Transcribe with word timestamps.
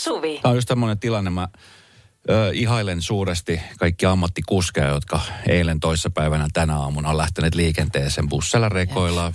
Suvi. 0.00 0.38
Tämä 0.42 0.50
on 0.50 0.56
just 0.56 0.68
tämmöinen 0.68 0.98
tilanne. 0.98 1.30
Mä 1.30 1.48
ö, 2.30 2.50
ihailen 2.54 3.02
suuresti 3.02 3.60
kaikki 3.78 4.06
ammattikuskeja, 4.06 4.88
jotka 4.88 5.20
eilen 5.48 5.80
toissapäivänä 5.80 6.46
tänä 6.52 6.78
aamuna 6.78 7.08
on 7.08 7.16
lähteneet 7.16 7.54
liikenteeseen 7.54 8.28
bussella, 8.28 8.68
rekoilla, 8.68 9.32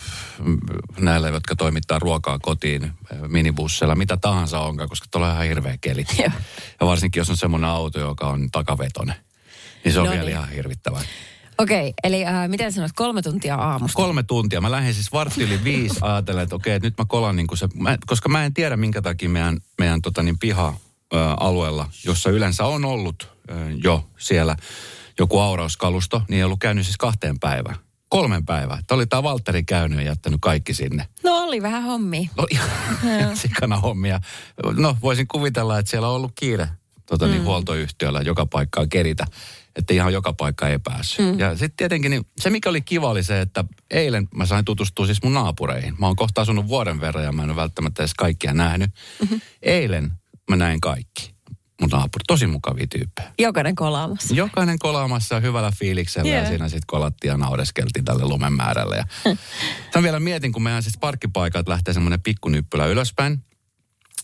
näillä, 1.00 1.28
jotka 1.30 1.56
toimittaa 1.56 2.00
ruokaa 2.00 2.40
kotiin, 2.40 2.92
minibussella, 3.28 3.96
mitä 3.96 4.18
tahansa 4.18 4.60
onkaan, 4.60 4.90
koska 4.90 5.08
tuolla 5.12 5.28
on 5.28 5.34
ihan 5.34 5.48
hirveä 5.48 5.78
keli. 5.82 6.06
Joo. 6.18 6.30
Ja 6.80 6.88
varsinkin, 6.88 7.20
jos 7.22 7.30
on 7.30 7.38
semmoinen 7.38 7.70
auto, 7.70 8.00
joka 8.00 8.28
on 8.28 8.52
takavetonen, 8.52 9.16
niin 9.84 9.94
se 9.94 10.00
on 10.00 10.06
No 10.06 10.12
vielä 10.12 10.26
niin. 10.26 10.34
ihan 10.36 10.50
hirvittävää. 10.50 11.02
Okei, 11.58 11.94
eli 12.04 12.26
äh, 12.26 12.50
miten 12.50 12.74
sanot, 12.74 12.92
kolme 12.96 13.22
tuntia 13.22 13.56
aamusta? 13.56 13.96
Kolme 13.96 14.24
tuntia. 14.24 14.62
Mä 14.62 14.72
lähdin 14.72 14.94
siis 14.94 15.12
vartti 15.12 15.44
yli 15.44 15.64
viisi 15.64 16.00
ajatellen, 16.02 16.44
että 16.44 16.56
okei, 16.56 16.74
että 16.74 16.88
nyt 16.88 16.98
mä 16.98 17.06
kolan 17.08 17.36
niin 17.36 17.48
kuin 17.48 17.58
se, 17.58 17.68
mä, 17.74 17.98
koska 18.06 18.30
mä 18.30 18.46
en 18.46 18.54
tiedä 18.54 18.78
minkä 18.78 19.02
takia 19.02 19.30
meidän, 19.30 19.58
meidän 19.80 20.02
tota 20.02 20.24
niin, 20.24 20.40
piha-alueella, 20.40 21.90
jossa 22.06 22.30
yleensä 22.30 22.66
on 22.66 22.86
ollut 22.86 23.30
ö, 23.50 23.54
jo 23.84 24.10
siellä 24.18 24.56
joku 25.20 25.40
aurauskalusto, 25.40 26.22
niin 26.30 26.38
ei 26.38 26.44
ollut 26.44 26.60
käynyt 26.60 26.86
siis 26.86 26.98
kahteen 26.98 27.40
päivään. 27.40 27.76
Kolmen 28.10 28.46
päivää. 28.46 28.80
Tämä 28.88 28.96
oli 28.96 29.06
tämä 29.06 29.24
Valtteri 29.24 29.64
käynyt 29.64 30.00
ja 30.00 30.06
jättänyt 30.06 30.40
kaikki 30.42 30.74
sinne. 30.74 31.08
No 31.24 31.38
oli 31.38 31.62
vähän 31.62 31.84
hommi. 31.84 32.30
No 32.38 32.48
ihan 33.20 33.38
sikana 33.38 33.78
hommia. 33.78 34.20
No 34.78 34.98
voisin 35.02 35.28
kuvitella, 35.28 35.80
että 35.80 35.90
siellä 35.90 36.10
on 36.10 36.16
ollut 36.16 36.32
kiire 36.36 36.70
tota, 37.06 37.28
niin, 37.28 37.44
huoltoyhtiöllä 37.44 38.22
joka 38.22 38.46
paikkaan 38.46 38.90
keritä. 38.90 39.26
Että 39.76 39.94
ihan 39.94 40.14
joka 40.14 40.34
paikka 40.34 40.68
ei 40.68 40.80
päässyt. 40.80 41.26
Mm. 41.26 41.40
Ja 41.40 41.52
sitten 41.52 41.78
tietenkin 41.78 42.12
niin, 42.12 42.26
se, 42.40 42.50
mikä 42.50 42.70
oli 42.70 42.82
kiva, 42.82 43.10
oli 43.10 43.24
se, 43.24 43.42
että 43.42 43.66
eilen 43.92 44.28
mä 44.36 44.46
sain 44.46 44.66
tutustua 44.66 45.06
siis 45.06 45.24
mun 45.24 45.34
naapureihin. 45.34 45.96
Mä 46.00 46.06
oon 46.06 46.16
kohta 46.16 46.42
asunut 46.42 46.68
vuoden 46.68 47.02
verran 47.02 47.24
ja 47.24 47.32
mä 47.32 47.44
en 47.44 47.50
ole 47.50 47.56
välttämättä 47.56 48.04
edes 48.04 48.14
kaikkia 48.14 48.54
nähnyt. 48.54 48.92
Mm-hmm. 49.22 49.42
Eilen 49.62 50.12
mä 50.50 50.56
näin 50.56 50.82
kaikki. 50.82 51.36
Mun 51.82 51.90
naapuri, 51.90 52.24
tosi 52.28 52.48
mukavia 52.48 52.88
tyyppejä. 52.88 53.32
Jokainen 53.40 53.76
kolaamassa. 53.76 54.36
Jokainen 54.36 54.80
kolaamassa 54.80 55.40
hyvällä 55.40 55.72
fiiliksellä 55.80 56.30
yeah. 56.30 56.44
ja 56.44 56.50
siinä 56.50 56.70
sitten 56.70 56.88
kolattiin 56.88 57.30
ja 57.30 57.38
naureskeltiin 57.38 58.06
tälle 58.06 58.26
lumen 58.26 58.54
määrälle. 58.54 58.96
Ja 58.96 59.06
Tämän 59.92 60.04
vielä 60.04 60.20
mietin, 60.20 60.52
kun 60.52 60.64
meidän 60.64 60.84
siis 60.84 60.98
parkkipaikat 60.98 61.68
lähtee 61.68 61.94
semmoinen 61.94 62.22
pikkunippylä 62.22 62.86
ylöspäin. 62.86 63.44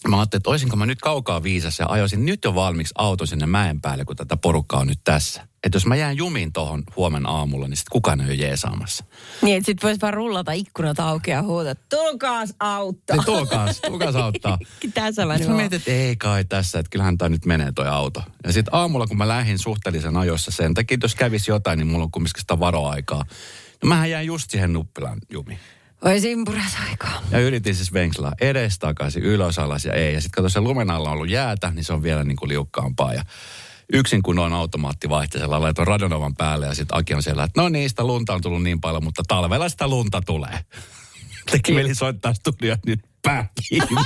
Mä 0.07 0.19
ajattelin, 0.19 0.39
että 0.39 0.49
olisinko 0.49 0.75
mä 0.75 0.85
nyt 0.85 1.01
kaukaa 1.01 1.43
viisas 1.43 1.79
ja 1.79 1.85
ajoisin 1.89 2.25
nyt 2.25 2.43
jo 2.43 2.55
valmiiksi 2.55 2.93
auto 2.97 3.25
sinne 3.25 3.45
mäen 3.45 3.81
päälle, 3.81 4.05
kun 4.05 4.15
tätä 4.15 4.37
porukkaa 4.37 4.79
on 4.79 4.87
nyt 4.87 4.99
tässä. 5.03 5.47
Että 5.63 5.75
jos 5.75 5.85
mä 5.85 5.95
jään 5.95 6.17
jumiin 6.17 6.53
tohon 6.53 6.83
huomenna 6.95 7.29
aamulla, 7.29 7.67
niin 7.67 7.77
sitten 7.77 7.91
kukaan 7.91 8.21
ei 8.21 8.27
ole 8.27 8.33
jeesaamassa. 8.33 9.03
Niin, 9.41 9.57
että 9.57 9.65
sit 9.65 9.83
vois 9.83 10.01
vaan 10.01 10.13
rullata 10.13 10.51
ikkunat 10.51 10.99
auki 10.99 11.31
ja 11.31 11.43
huutaa, 11.43 11.75
tulkaas 11.89 12.53
auttaa. 12.59 13.15
Niin 13.15 13.25
tulkaas, 13.25 13.81
tulkaas 13.81 14.15
auttaa. 14.15 14.57
Tässä 14.93 15.25
mä 15.25 15.33
Sitten 15.33 15.51
mä 15.51 15.57
mietin, 15.57 15.77
että 15.77 15.91
ei 15.91 16.15
kai 16.15 16.45
tässä, 16.45 16.79
että 16.79 16.89
kyllähän 16.89 17.17
tämä 17.17 17.29
nyt 17.29 17.45
menee 17.45 17.71
toi 17.71 17.87
auto. 17.87 18.23
Ja 18.43 18.53
sitten 18.53 18.75
aamulla, 18.75 19.07
kun 19.07 19.17
mä 19.17 19.27
lähdin 19.27 19.59
suhteellisen 19.59 20.17
ajoissa 20.17 20.51
sen 20.51 20.73
takia, 20.73 20.97
jos 21.01 21.15
kävisi 21.15 21.51
jotain, 21.51 21.77
niin 21.79 21.87
mulla 21.87 22.03
on 22.03 22.11
kumminkin 22.11 22.41
sitä 22.41 22.59
varoaikaa. 22.59 23.25
No 23.83 23.89
mähän 23.89 24.09
jäin 24.09 24.27
just 24.27 24.51
siihen 24.51 24.73
nuppilaan 24.73 25.19
jumiin. 25.29 25.59
Oi 26.05 26.19
simpuras 26.19 26.77
aikaa. 26.89 27.21
Ja 27.31 27.39
yritin 27.39 27.75
siis 27.75 27.93
venkslaa 27.93 28.33
edes 28.41 28.79
takaisin, 28.79 29.23
ylös, 29.23 29.59
alas 29.59 29.85
ja 29.85 29.93
ei. 29.93 30.13
Ja 30.13 30.21
sitten 30.21 30.35
kato, 30.35 30.49
se 30.49 30.61
lumen 30.61 30.89
alla 30.89 31.09
on 31.09 31.13
ollut 31.13 31.29
jäätä, 31.29 31.71
niin 31.71 31.83
se 31.83 31.93
on 31.93 32.03
vielä 32.03 32.23
niin 32.23 32.35
kuin 32.37 32.49
liukkaampaa. 32.49 33.13
Ja 33.13 33.23
yksin 33.93 34.23
kun 34.23 34.39
on 34.39 34.53
automaattivaihteisella, 34.53 35.61
laitoin 35.61 35.87
radonovan 35.87 36.35
päälle 36.35 36.65
ja 36.65 36.75
sitten 36.75 36.97
Aki 36.97 37.13
on 37.13 37.23
siellä, 37.23 37.43
että 37.43 37.61
no 37.61 37.69
niin, 37.69 37.89
sitä 37.89 38.03
lunta 38.03 38.33
on 38.33 38.41
tullut 38.41 38.63
niin 38.63 38.81
paljon, 38.81 39.03
mutta 39.03 39.23
talvella 39.27 39.69
sitä 39.69 39.87
lunta 39.87 40.21
tulee. 40.21 40.59
Teki 41.51 41.73
mieli 41.73 41.95
soittaa 41.95 42.33
studioon 42.33 42.77
nyt 42.85 42.99
kiinni. 43.69 43.87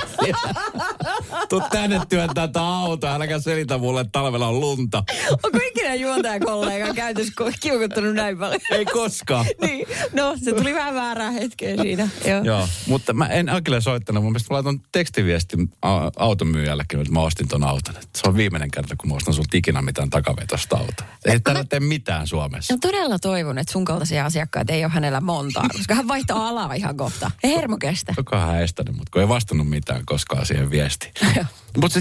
Tuu 1.49 1.61
tänne 1.71 2.01
työntää 2.09 2.47
tätä 2.47 2.67
autoa, 2.67 3.13
äläkä 3.15 3.39
selitä 3.39 3.77
mulle, 3.77 4.01
että 4.01 4.11
talvella 4.11 4.47
on 4.47 4.59
lunta. 4.59 5.03
Onko 5.43 5.59
ikinä 5.67 5.95
juontajakollega 5.95 6.93
käytös 6.93 7.27
kiukuttanut 7.59 8.15
näin 8.15 8.37
paljon? 8.37 8.61
Ei 8.71 8.85
koskaan. 8.85 9.45
niin, 9.65 9.87
no 10.13 10.35
se 10.43 10.53
tuli 10.53 10.73
vähän 10.73 10.95
väärää 10.95 11.31
hetkeä 11.31 11.75
siinä. 11.81 12.09
Joo. 12.27 12.43
Joo, 12.43 12.67
mutta 12.87 13.13
mä 13.13 13.27
en 13.27 13.49
Akille 13.49 13.81
soittanut. 13.81 14.23
Mun 14.23 14.31
mielestä 14.31 14.53
mä 14.53 14.55
laitan 14.55 14.81
tekstiviestin 14.91 15.69
automyyjällekin, 16.15 16.99
että 16.99 17.13
mä 17.13 17.21
ostin 17.21 17.47
ton 17.47 17.63
auton. 17.63 17.95
Et 17.97 18.09
se 18.15 18.29
on 18.29 18.37
viimeinen 18.37 18.71
kerta, 18.71 18.95
kun 18.95 19.09
mä 19.09 19.15
ostan 19.15 19.33
sulta 19.33 19.57
ikinä 19.57 19.81
mitään 19.81 20.09
takavetosta 20.09 20.77
autoa. 20.77 21.07
Ei 21.25 21.39
täällä 21.39 21.63
tee 21.63 21.79
mitään 21.79 22.27
Suomessa. 22.27 22.73
No 22.73 22.77
todella 22.81 23.19
toivon, 23.19 23.57
että 23.57 23.73
sun 23.73 23.85
kaltaisia 23.85 24.25
asiakkaita 24.25 24.73
ei 24.73 24.85
ole 24.85 24.91
hänellä 24.91 25.21
montaa, 25.21 25.69
koska 25.77 25.95
hän 25.95 26.07
vaihtaa 26.07 26.47
alaa 26.47 26.73
ihan 26.73 26.97
kohta. 26.97 27.31
Ei 27.43 27.55
hermo 27.55 27.77
kestä. 27.77 28.13
Joka 28.17 28.39
hän 28.39 28.63
estänyt, 28.63 28.95
mutta 28.95 29.11
kun 29.11 29.21
ei 29.21 29.27
vastannut 29.27 29.69
mitään 29.69 30.05
koskaan 30.05 30.45
siihen 30.45 30.71
viestiin. 30.71 31.13
Joo. 31.35 31.45
mutta 31.81 31.99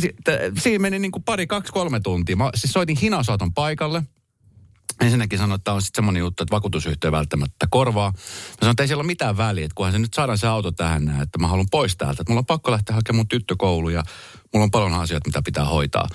siinä 0.59 0.83
meni 0.83 0.99
niin 0.99 1.12
kuin 1.12 1.22
pari, 1.22 1.47
kaksi, 1.47 1.72
kolme 1.72 2.00
tuntia. 2.00 2.37
Mä 2.37 2.50
siis 2.55 2.72
soitin 2.72 2.97
hinausauton 2.97 3.55
paikalle. 3.55 4.03
Ensinnäkin 5.00 5.39
sanoin, 5.39 5.59
että 5.59 5.65
tämä 5.65 5.75
on 5.75 5.83
sitten 5.83 5.99
semmoinen 5.99 6.21
juttu, 6.21 6.43
että 6.43 6.55
vakuutusyhtiö 6.55 7.12
välttämättä 7.12 7.67
korvaa. 7.71 8.11
Mä 8.11 8.19
sanoin, 8.61 8.73
että 8.73 8.83
ei 8.83 8.87
siellä 8.87 9.00
ole 9.00 9.06
mitään 9.06 9.37
väliä, 9.37 9.65
että 9.65 9.75
kunhan 9.75 9.93
se 9.93 9.99
nyt 9.99 10.15
saadaan 10.15 10.39
se 10.39 10.47
auto 10.47 10.73
tähän 10.73 11.05
näin, 11.05 11.23
että 11.23 11.39
mä 11.39 11.47
haluan 11.47 11.67
pois 11.71 11.97
täältä. 11.97 12.23
Että 12.23 12.31
mulla 12.31 12.39
on 12.39 12.47
pakko 12.47 12.71
lähteä 12.71 12.94
hakemaan 12.94 13.17
mun 13.17 13.28
tyttökoulu 13.28 13.89
ja 13.89 14.03
mulla 14.53 14.65
on 14.65 14.71
paljon 14.71 14.94
asioita, 14.94 15.28
mitä 15.28 15.43
pitää 15.43 15.65
hoitaa. 15.65 16.09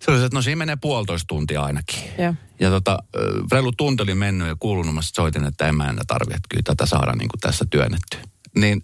Se 0.00 0.10
oli 0.10 0.18
se, 0.18 0.24
että 0.24 0.36
no 0.36 0.42
siinä 0.42 0.58
menee 0.58 0.76
puolitoista 0.76 1.26
tuntia 1.26 1.62
ainakin. 1.62 1.98
Joo. 2.18 2.34
Ja 2.60 2.70
tota, 2.70 2.98
reilu 3.52 3.72
tunti 3.72 4.02
oli 4.02 4.14
mennyt 4.14 4.48
ja 4.48 4.56
kuulunut, 4.60 4.94
mä 4.94 5.00
soitin, 5.02 5.44
että 5.44 5.68
en 5.68 5.76
mä 5.76 5.90
enää 5.90 6.04
tarvi, 6.06 6.34
että 6.34 6.48
kyllä 6.48 6.62
tätä 6.64 6.86
saadaan 6.86 7.18
niin 7.18 7.28
kuin 7.28 7.40
tässä 7.40 7.64
työnnetty. 7.70 8.18
Niin, 8.56 8.82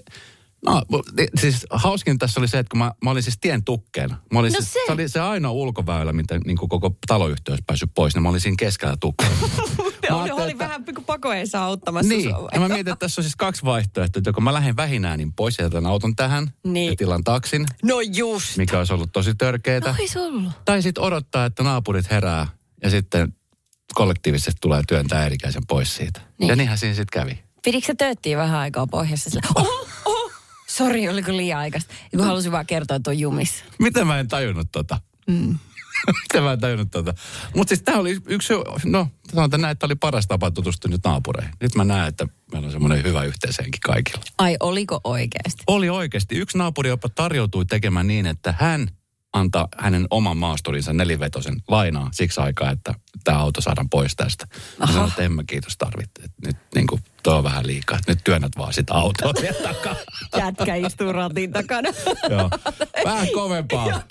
no 0.66 0.82
ni- 1.16 1.26
siis 1.40 1.66
hauskin 1.70 2.18
tässä 2.18 2.40
oli 2.40 2.48
se, 2.48 2.58
että 2.58 2.70
kun 2.70 2.78
mä, 2.78 2.92
mä 3.04 3.10
olin 3.10 3.22
siis 3.22 3.38
tien 3.40 3.64
tukkeena. 3.64 4.16
Mä 4.32 4.38
olin 4.38 4.52
No 4.52 4.60
siis, 4.60 4.72
se. 4.72 4.78
se 4.86 4.92
oli 4.92 5.08
se 5.08 5.20
ainoa 5.20 5.52
ulkoväylä, 5.52 6.12
mitä 6.12 6.38
niin 6.46 6.56
kuin 6.56 6.68
koko 6.68 6.96
taloyhtiö 7.06 7.52
olisi 7.52 7.64
päässyt 7.66 7.90
pois, 7.94 8.14
niin 8.14 8.22
mä 8.22 8.28
olin 8.28 8.40
siinä 8.40 8.56
keskellä 8.58 8.96
tukkeena. 9.00 9.34
Mä 10.10 10.16
Oli, 10.22 10.30
oli 10.30 10.50
että- 10.50 10.64
vähän 10.64 10.84
kuin 10.84 11.04
pakoeissa 11.04 11.64
auttamassa 11.64 12.08
niin, 12.08 12.30
sua. 12.30 12.48
ja 12.54 12.60
mä 12.60 12.68
mietin, 12.68 12.92
että 12.92 12.96
tässä 13.06 13.20
on 13.20 13.22
siis 13.22 13.36
kaksi 13.36 13.64
vaihtoehtoa, 13.64 14.18
että 14.18 14.28
joko 14.30 14.40
mä 14.40 14.52
lähden 14.52 14.76
vähinäänin 14.76 15.32
pois 15.32 15.58
ja 15.58 15.64
jätän 15.64 15.86
auton 15.86 16.16
tähän 16.16 16.50
Niin. 16.64 16.90
ja 16.90 16.96
tilan 16.96 17.24
taksin, 17.24 17.66
No 17.82 18.00
just. 18.00 18.56
mikä 18.56 18.78
olisi 18.78 18.92
ollut 18.92 19.12
tosi 19.12 19.34
törkeetä. 19.34 19.88
No 19.88 19.94
ois 20.00 20.16
ollut. 20.16 20.52
Tai 20.64 20.82
sitten 20.82 21.04
odottaa, 21.04 21.44
että 21.44 21.62
naapurit 21.62 22.10
herää 22.10 22.46
ja 22.82 22.90
sitten 22.90 23.34
kollektiivisesti 23.94 24.58
tulee 24.60 24.82
työntää 24.88 25.26
erikäisen 25.26 25.62
pois 25.68 25.96
siitä. 25.96 26.20
Niin. 26.20 26.30
Niin. 26.38 26.48
Ja 26.48 26.56
niinhän 26.56 26.78
siinä 26.78 26.94
sitten 26.94 27.20
kävi. 27.20 27.42
Pidikö 27.64 27.94
tööttiin 27.98 28.38
vähän 28.38 28.60
aikaa 28.60 28.86
pohjassa 28.86 29.30
sillä? 29.30 29.48
Oho. 29.54 29.86
Sori, 30.76 31.08
oliko 31.08 31.36
liian 31.36 31.58
aikaista? 31.58 31.94
Kun 32.10 32.24
halusin 32.24 32.52
vaan 32.52 32.66
kertoa, 32.66 32.96
että 32.96 33.10
on 33.10 33.18
jumissa. 33.18 33.64
Miten 33.78 34.06
mä 34.06 34.20
en 34.20 34.28
tajunnut 34.28 34.68
tota? 34.72 35.00
Mm. 35.26 35.58
Miten 36.22 36.42
mä 36.42 36.52
en 36.52 36.60
tajunnut 36.60 36.90
tota? 36.90 37.14
Mutta 37.56 37.68
siis 37.68 37.82
tämä 37.82 37.98
oli 37.98 38.16
yksi, 38.26 38.52
no 38.84 39.08
sanotaan 39.34 39.60
näin, 39.60 39.72
että 39.72 39.86
oli 39.86 39.94
paras 39.94 40.26
tapa 40.26 40.50
tutustua 40.50 40.90
nyt 40.90 41.00
naapureihin. 41.04 41.54
Nyt 41.60 41.74
mä 41.74 41.84
näen, 41.84 42.08
että 42.08 42.26
meillä 42.52 42.66
on 42.66 42.72
semmoinen 42.72 43.04
hyvä 43.04 43.24
yhteishenki 43.24 43.78
kaikilla. 43.84 44.22
Ai, 44.38 44.56
oliko 44.60 45.00
oikeasti? 45.04 45.62
Oli 45.66 45.88
oikeasti. 45.88 46.34
Yksi 46.36 46.58
naapuri 46.58 46.88
jopa 46.88 47.08
tarjoutui 47.08 47.66
tekemään 47.66 48.06
niin, 48.06 48.26
että 48.26 48.54
hän 48.58 48.88
antaa 49.32 49.68
hänen 49.78 50.06
oman 50.10 50.36
maasturinsa 50.36 50.92
nelivetosen 50.92 51.56
lainaa 51.68 52.08
siksi 52.12 52.40
aikaa, 52.40 52.70
että 52.70 52.94
tämä 53.24 53.38
auto 53.38 53.60
saadaan 53.60 53.88
pois 53.90 54.16
tästä. 54.16 54.46
Mä 54.78 54.86
sanoin, 54.86 55.08
että 55.08 55.22
en 55.22 55.32
mä 55.32 55.42
kiitos 55.46 55.76
tarvitse. 55.76 56.22
Et 56.24 56.30
Nyt 56.46 56.56
niin 56.74 56.86
kuin, 56.86 57.00
tuo 57.22 57.36
on 57.36 57.44
vähän 57.44 57.66
liikaa. 57.66 57.98
Nyt 58.08 58.18
työnnät 58.24 58.52
vaan 58.58 58.72
sitä 58.72 58.94
autoa 58.94 59.32
vielä 59.42 59.56
takaa. 59.62 59.96
Jätkä 60.36 60.74
istuu 60.74 61.12
ratin 61.12 61.52
takana. 61.52 61.88
Joo. 62.30 62.50
Vähän 63.04 63.28
kovempaa. 63.34 64.02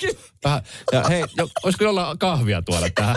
Vähän. 0.44 0.62
Ja 0.92 1.04
hei, 1.10 1.24
jo, 1.38 1.48
olisiko 1.64 1.84
jollain 1.84 2.18
kahvia 2.18 2.62
tuoda 2.62 2.90
tähän? 2.96 3.16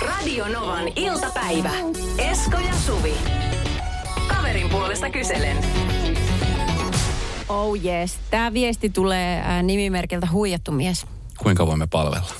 Radio 0.00 0.48
Novan 0.48 0.88
iltapäivä. 0.96 1.70
Esko 2.18 2.58
ja 2.58 2.74
Suvi. 2.86 3.14
Kaverin 4.28 4.68
puolesta 4.68 5.10
kyselen. 5.10 5.56
Oh 7.48 7.76
yes. 7.84 8.18
Tämä 8.30 8.52
viesti 8.52 8.90
tulee 8.90 9.62
nimimerkiltä 9.62 10.28
huijattu 10.32 10.72
mies. 10.72 11.06
Kuinka 11.38 11.66
voimme 11.66 11.86
palvella? 11.86 12.30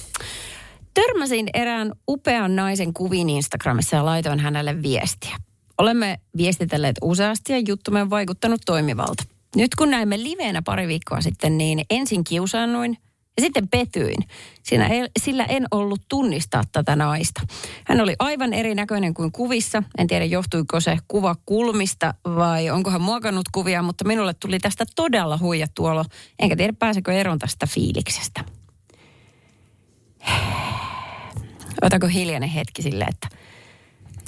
Törmäsin 0.96 1.48
erään 1.54 1.93
upean 2.08 2.56
naisen 2.56 2.93
kuviin 2.93 3.31
Instagramissa 3.31 3.96
ja 3.96 4.04
laitoin 4.04 4.40
hänelle 4.40 4.82
viestiä. 4.82 5.37
Olemme 5.78 6.19
viestitelleet 6.37 6.96
useasti 7.02 7.52
ja 7.52 7.58
juttumme 7.69 8.02
on 8.02 8.10
vaikuttanut 8.10 8.60
toimivalta. 8.66 9.25
Nyt 9.56 9.75
kun 9.75 9.90
näimme 9.90 10.22
liveenä 10.22 10.62
pari 10.62 10.88
viikkoa 10.88 11.20
sitten, 11.20 11.58
niin 11.58 11.81
ensin 11.90 12.25
kiusaannuin 12.25 12.96
ja 13.37 13.43
sitten 13.43 13.69
petyin. 13.69 14.25
Siinä 14.62 14.87
ei, 14.87 15.08
sillä 15.22 15.44
en 15.44 15.66
ollut 15.70 16.00
tunnistaa 16.08 16.62
tätä 16.72 16.96
naista. 16.96 17.40
Hän 17.84 18.00
oli 18.00 18.14
aivan 18.19 18.52
erinäköinen 18.52 19.14
kuin 19.14 19.32
kuvissa. 19.32 19.82
En 19.98 20.06
tiedä 20.06 20.25
johtuiko 20.25 20.81
se 20.81 20.98
kuva 21.08 21.37
kulmista 21.46 22.14
vai 22.25 22.70
onko 22.70 22.90
hän 22.90 23.02
muokannut 23.02 23.48
kuvia, 23.52 23.82
mutta 23.82 24.04
minulle 24.04 24.34
tuli 24.34 24.58
tästä 24.58 24.84
todella 24.96 25.38
huijattu 25.38 25.84
olo. 25.84 26.04
Enkä 26.38 26.56
tiedä 26.56 26.72
pääsekö 26.72 27.12
eron 27.12 27.38
tästä 27.38 27.66
fiiliksestä. 27.66 28.44
Otako 31.82 32.06
hiljainen 32.06 32.49
hetki 32.49 32.82
sille, 32.82 33.05
että, 33.05 33.28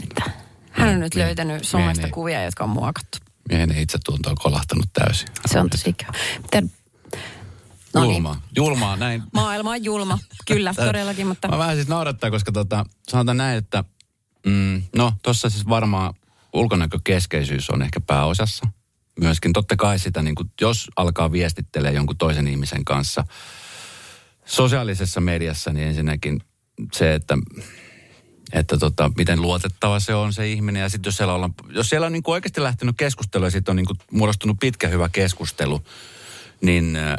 että 0.03 0.31
hän 0.71 0.89
on 0.89 1.01
nyt 1.01 1.15
Mie- 1.15 1.25
löytänyt 1.25 1.65
somesta 1.65 2.03
miehen- 2.03 2.11
kuvia, 2.15 2.45
jotka 2.45 2.65
on 2.65 2.71
muokattu. 2.71 3.19
Miehen 3.49 3.79
itsetunto 3.79 4.31
on 4.31 4.37
kolahtanut 4.43 4.87
täysin. 4.93 5.29
Se 5.47 5.61
on 5.61 5.71
tosi 5.71 5.91
ikävä. 5.91 6.13
Miten, 6.43 6.73
No 7.95 8.05
niin. 8.05 8.25
Julmaa. 8.57 8.97
Näin. 8.97 9.23
Maailma 9.33 9.71
on 9.71 9.85
julma, 9.85 10.19
kyllä, 10.47 10.75
todellakin, 10.87 11.27
mutta... 11.27 11.49
Mä 11.49 11.59
vähän 11.59 11.77
siis 11.77 11.89
naurattaa, 11.89 12.31
koska 12.31 12.53
tota, 12.53 12.85
sanotaan 13.09 13.37
näin, 13.37 13.59
että 13.59 13.85
mm, 14.47 14.83
no 14.97 15.13
tuossa 15.23 15.51
siis 15.51 15.69
varmaan 15.69 16.15
ulkonäkökeskeisyys 16.53 17.71
on 17.71 17.83
ehkä 17.83 18.01
pääosassa. 18.01 18.67
Myöskin 19.21 19.53
totta 19.53 19.77
kai 19.77 19.99
sitä, 19.99 20.23
niin 20.23 20.35
kuin, 20.35 20.51
jos 20.61 20.89
alkaa 20.97 21.33
viestittelee 21.33 21.93
jonkun 21.93 22.19
toisen 22.19 22.49
ihmisen 22.49 22.85
kanssa 22.85 23.25
sosiaalisessa 24.45 25.21
mediassa, 25.21 25.73
niin 25.73 25.89
ensinnäkin 25.89 26.41
se, 26.93 27.15
että 27.15 27.39
että 28.53 28.79
tota, 28.79 29.11
miten 29.17 29.43
luotettava 29.43 30.01
se 30.01 30.15
on 30.15 30.33
se 30.33 30.49
ihminen. 30.49 30.83
Ja 30.83 30.89
sitten 30.89 31.09
jos 31.09 31.17
siellä, 31.17 31.35
ollaan, 31.35 31.55
jos 31.71 31.89
siellä 31.89 32.07
on 32.07 32.13
niin 32.13 32.23
kuin 32.23 32.33
oikeasti 32.33 32.63
lähtenyt 32.63 32.97
keskustelu 32.97 33.45
ja 33.45 33.51
sitten 33.51 33.73
on 33.73 33.77
niin 33.77 33.87
kuin 33.87 33.99
muodostunut 34.13 34.57
pitkä 34.61 34.89
hyvä 34.89 35.09
keskustelu, 35.09 35.81
niin 36.61 36.97
äh, 36.97 37.17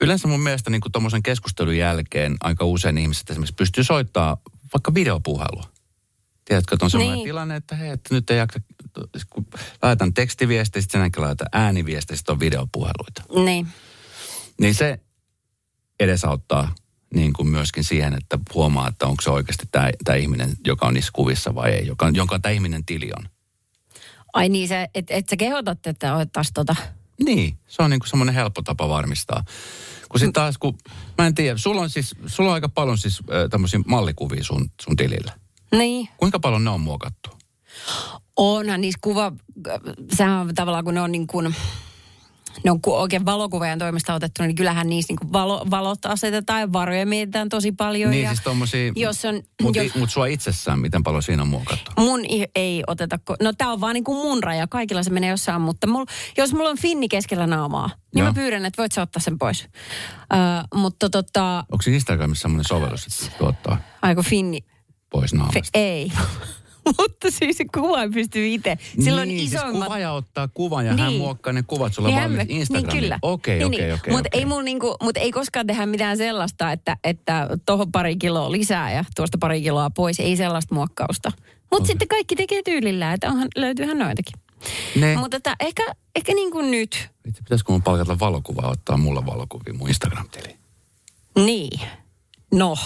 yleensä 0.00 0.28
mun 0.28 0.40
mielestä 0.40 0.70
niin 0.70 0.80
tuommoisen 0.92 1.22
keskustelun 1.22 1.76
jälkeen 1.76 2.36
aika 2.40 2.64
usein 2.64 2.98
ihmiset 2.98 3.30
esimerkiksi 3.30 3.54
pystyy 3.54 3.84
soittaa 3.84 4.36
vaikka 4.74 4.94
videopuhelua. 4.94 5.64
Tiedätkö, 6.44 6.74
että 6.74 6.86
on 6.86 6.90
sellainen 6.90 7.16
Niin. 7.16 7.24
tilanne, 7.24 7.56
että 7.56 7.76
hei, 7.76 7.90
että 7.90 8.14
nyt 8.14 8.30
ei 8.30 8.38
jaksa, 8.38 8.60
kun 9.30 9.46
laitan 9.82 10.14
tekstiviestiä, 10.14 10.82
sitten 10.82 10.98
sen 10.98 11.04
jälkeen 11.04 11.26
laitan 11.26 11.48
ääniviestiä, 11.52 12.16
sitten 12.16 12.32
on 12.32 12.40
videopuheluita. 12.40 13.22
Niin. 13.44 13.68
Niin 14.60 14.74
se 14.74 15.00
edesauttaa 16.00 16.74
niin 17.14 17.32
kuin 17.32 17.48
myöskin 17.48 17.84
siihen, 17.84 18.14
että 18.14 18.38
huomaa, 18.54 18.88
että 18.88 19.06
onko 19.06 19.22
se 19.22 19.30
oikeasti 19.30 19.66
tämä, 19.72 19.90
tämä 20.04 20.16
ihminen, 20.16 20.50
joka 20.66 20.86
on 20.86 20.94
niissä 20.94 21.10
kuvissa 21.14 21.54
vai 21.54 21.70
ei, 21.70 21.86
joka, 21.86 22.10
jonka 22.14 22.38
tämä 22.38 22.52
ihminen 22.52 22.84
tili 22.84 23.10
on. 23.18 23.28
Ai 24.32 24.48
niin, 24.48 24.68
se, 24.68 24.88
et, 24.94 25.06
et 25.10 25.28
sä 25.28 25.36
kehotat, 25.36 25.86
että 25.86 26.14
otettaisiin 26.14 26.54
tota... 26.54 26.76
Niin, 27.24 27.58
se 27.68 27.82
on 27.82 27.90
niin 27.90 28.00
kuin 28.00 28.08
semmoinen 28.08 28.34
helppo 28.34 28.62
tapa 28.62 28.88
varmistaa. 28.88 29.44
Kun 30.08 30.20
sitten 30.20 30.32
taas, 30.32 30.58
kun, 30.58 30.78
mä 31.18 31.26
en 31.26 31.34
tiedä, 31.34 31.58
sulla 31.58 31.80
on 31.80 31.90
siis, 31.90 32.14
sulla 32.26 32.50
on 32.50 32.54
aika 32.54 32.68
paljon 32.68 32.98
siis 32.98 33.20
äh, 33.20 33.50
tämmöisiä 33.50 33.80
mallikuvia 33.86 34.44
sun, 34.44 34.70
sun 34.82 34.96
tilillä. 34.96 35.32
Niin. 35.72 36.08
Kuinka 36.16 36.40
paljon 36.40 36.64
ne 36.64 36.70
on 36.70 36.80
muokattu? 36.80 37.30
Onhan 38.36 38.80
niissä 38.80 38.98
kuva, 39.02 39.32
sehän 40.16 40.40
on 40.40 40.54
tavallaan 40.54 40.84
kun 40.84 40.94
ne 40.94 41.00
on 41.00 41.12
niin 41.12 41.26
kuin, 41.26 41.54
ne 42.64 42.70
on 42.70 42.80
oikein 42.86 43.24
valokuvaajan 43.24 43.78
toimesta 43.78 44.14
otettu, 44.14 44.42
niin 44.42 44.54
kyllähän 44.54 44.88
niissä 44.88 45.12
niin 45.12 45.32
valo, 45.32 45.66
valot 45.70 46.06
asetetaan 46.06 46.60
ja 46.60 46.72
varoja 46.72 47.06
mietitään 47.06 47.48
tosi 47.48 47.72
paljon. 47.72 48.10
Niin 48.10 48.22
ja 48.22 48.28
siis 48.30 48.44
tommosia, 48.44 48.92
jos 48.96 49.24
on, 49.24 49.42
mutta 49.62 49.82
jos, 49.82 49.94
mut 49.94 50.10
sua 50.10 50.26
itsessään, 50.26 50.78
miten 50.78 51.02
paljon 51.02 51.22
siinä 51.22 51.42
on 51.42 51.48
muokattu? 51.48 51.90
mun 51.98 52.20
ei 52.54 52.82
oteta, 52.86 53.18
no 53.42 53.52
tää 53.52 53.68
on 53.68 53.80
vaan 53.80 53.94
niin 53.94 54.04
kuin 54.04 54.18
mun 54.18 54.42
raja, 54.42 54.66
kaikilla 54.66 55.02
se 55.02 55.10
menee 55.10 55.30
jossain, 55.30 55.62
mutta 55.62 55.86
mul, 55.86 56.04
jos 56.36 56.52
mulla 56.52 56.70
on 56.70 56.78
finni 56.78 57.08
keskellä 57.08 57.46
naamaa, 57.46 57.90
niin 58.14 58.20
Joo. 58.20 58.28
mä 58.28 58.34
pyydän, 58.34 58.64
että 58.64 58.82
voit 58.82 58.92
sä 58.92 59.02
ottaa 59.02 59.20
sen 59.20 59.38
pois. 59.38 59.68
Ö, 60.32 60.36
mutta 60.74 61.10
tota, 61.10 61.64
Onko 61.72 61.82
siinä 61.82 61.94
Instagramissa 61.94 62.42
semmoinen 62.42 62.64
sovellus, 62.64 63.06
että 63.06 63.26
pystyy 63.26 63.46
ottaa 63.46 63.78
aiko 64.02 64.22
finni, 64.22 64.64
pois 65.10 65.30
fe, 65.30 65.36
naamasta? 65.36 65.70
ei. 65.74 66.12
mutta 66.98 67.30
siis 67.30 67.56
se 67.56 67.64
kuva 67.74 68.02
ei 68.02 68.08
pysty 68.10 68.48
itse. 68.48 68.78
Sillä 69.04 69.20
on 69.22 69.28
niin, 69.28 69.40
isoimmat... 69.44 69.72
Siis 69.72 69.84
kuvaaja 69.84 70.12
ottaa 70.12 70.48
kuvan 70.48 70.86
ja 70.86 70.96
hän 70.96 71.08
Niin. 71.08 71.20
muokkaa 71.20 71.52
ne 71.52 71.62
kuvat 71.62 71.94
sulle 71.94 72.08
Niin 72.08 72.20
valmiiksi 72.22 72.52
hän- 72.52 72.60
Instagramiin. 72.60 72.92
Niin 72.92 73.02
kyllä. 73.02 73.18
Okei, 73.22 73.58
Niin, 73.58 73.66
okei, 73.66 73.80
niin. 73.80 73.94
okei. 73.94 74.12
Mutta 74.14 74.28
ei, 74.32 74.44
mulla 74.44 74.62
niinku, 74.62 74.96
mut 75.02 75.16
ei 75.16 75.30
koskaan 75.32 75.66
tehdä 75.66 75.86
mitään 75.86 76.16
sellaista, 76.16 76.72
että, 76.72 76.96
että 77.04 77.48
tuohon 77.66 77.92
pari 77.92 78.16
kiloa 78.16 78.52
lisää 78.52 78.92
ja 78.92 79.04
tuosta 79.16 79.38
pari 79.38 79.62
kiloa 79.62 79.90
pois. 79.90 80.20
Ei 80.20 80.36
sellaista 80.36 80.74
muokkausta. 80.74 81.32
Mutta 81.60 81.76
okay. 81.76 81.86
sitten 81.86 82.08
kaikki 82.08 82.36
tekee 82.36 82.62
tyylillään, 82.62 83.14
että 83.14 83.28
onhan, 83.28 83.48
löytyyhän 83.56 83.98
noitakin. 83.98 84.40
Ne. 84.96 85.16
Mutta 85.16 85.36
että 85.36 85.56
ehkä, 85.60 85.82
ehkä 86.16 86.34
niin 86.34 86.50
kuin 86.50 86.70
nyt. 86.70 87.08
Vitsi, 87.26 87.42
pitäisikö 87.42 87.72
mun 87.72 87.82
palkata 87.82 88.18
valokuvaa 88.18 88.70
ottaa 88.70 88.96
mulle 88.96 89.26
valokuvia 89.26 89.74
mun 89.74 89.88
Instagram-tiliin? 89.88 90.56
Niin. 91.36 91.80
No. 92.54 92.76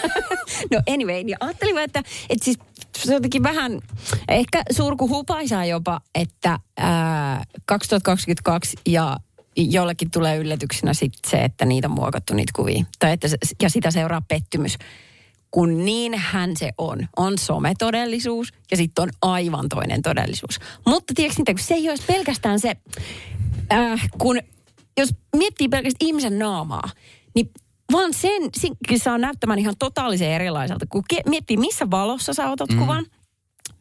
no 0.72 0.82
anyway, 0.88 1.24
niin 1.24 1.36
ajattelin 1.40 1.78
että, 1.78 2.02
että 2.30 2.44
siis 2.44 2.58
se 2.98 3.14
jotenkin 3.14 3.42
vähän, 3.42 3.80
ehkä 4.28 4.62
surku 4.72 5.08
hupaisaa 5.08 5.64
jopa, 5.64 6.00
että 6.14 6.58
ää, 6.76 7.44
2022 7.66 8.76
ja 8.86 9.16
jollekin 9.56 10.10
tulee 10.10 10.36
yllätyksenä 10.36 10.94
sit 10.94 11.12
se, 11.26 11.44
että 11.44 11.64
niitä 11.64 11.88
on 11.88 11.94
muokattu 11.94 12.34
niitä 12.34 12.52
kuvia. 12.56 12.84
Tai 12.98 13.12
että 13.12 13.28
ja 13.62 13.70
sitä 13.70 13.90
seuraa 13.90 14.22
pettymys. 14.28 14.76
Kun 15.50 15.84
niinhän 15.84 16.56
se 16.56 16.70
on. 16.78 17.08
On 17.16 17.38
sometodellisuus 17.38 18.52
ja 18.70 18.76
sitten 18.76 19.02
on 19.02 19.10
aivan 19.22 19.68
toinen 19.68 20.02
todellisuus. 20.02 20.58
Mutta 20.86 21.12
tiedätkö 21.16 21.40
mitä, 21.40 21.52
kun 21.52 21.64
se 21.64 21.74
ei 21.74 21.90
olisi 21.90 22.04
pelkästään 22.06 22.60
se, 22.60 22.76
äh, 23.72 24.08
kun 24.18 24.40
jos 24.96 25.08
miettii 25.36 25.68
pelkästään 25.68 26.08
ihmisen 26.08 26.38
naamaa, 26.38 26.90
niin 27.34 27.50
vaan 27.92 28.14
sen, 28.14 28.42
sen 28.60 28.98
saa 28.98 29.18
näyttämään 29.18 29.58
ihan 29.58 29.74
totaalisen 29.78 30.30
erilaiselta. 30.30 30.86
Kun 30.88 31.04
ke- 31.14 31.28
miettii, 31.30 31.56
missä 31.56 31.90
valossa 31.90 32.34
sä 32.34 32.50
otat 32.50 32.70
mm. 32.70 32.78
kuvan, 32.78 33.06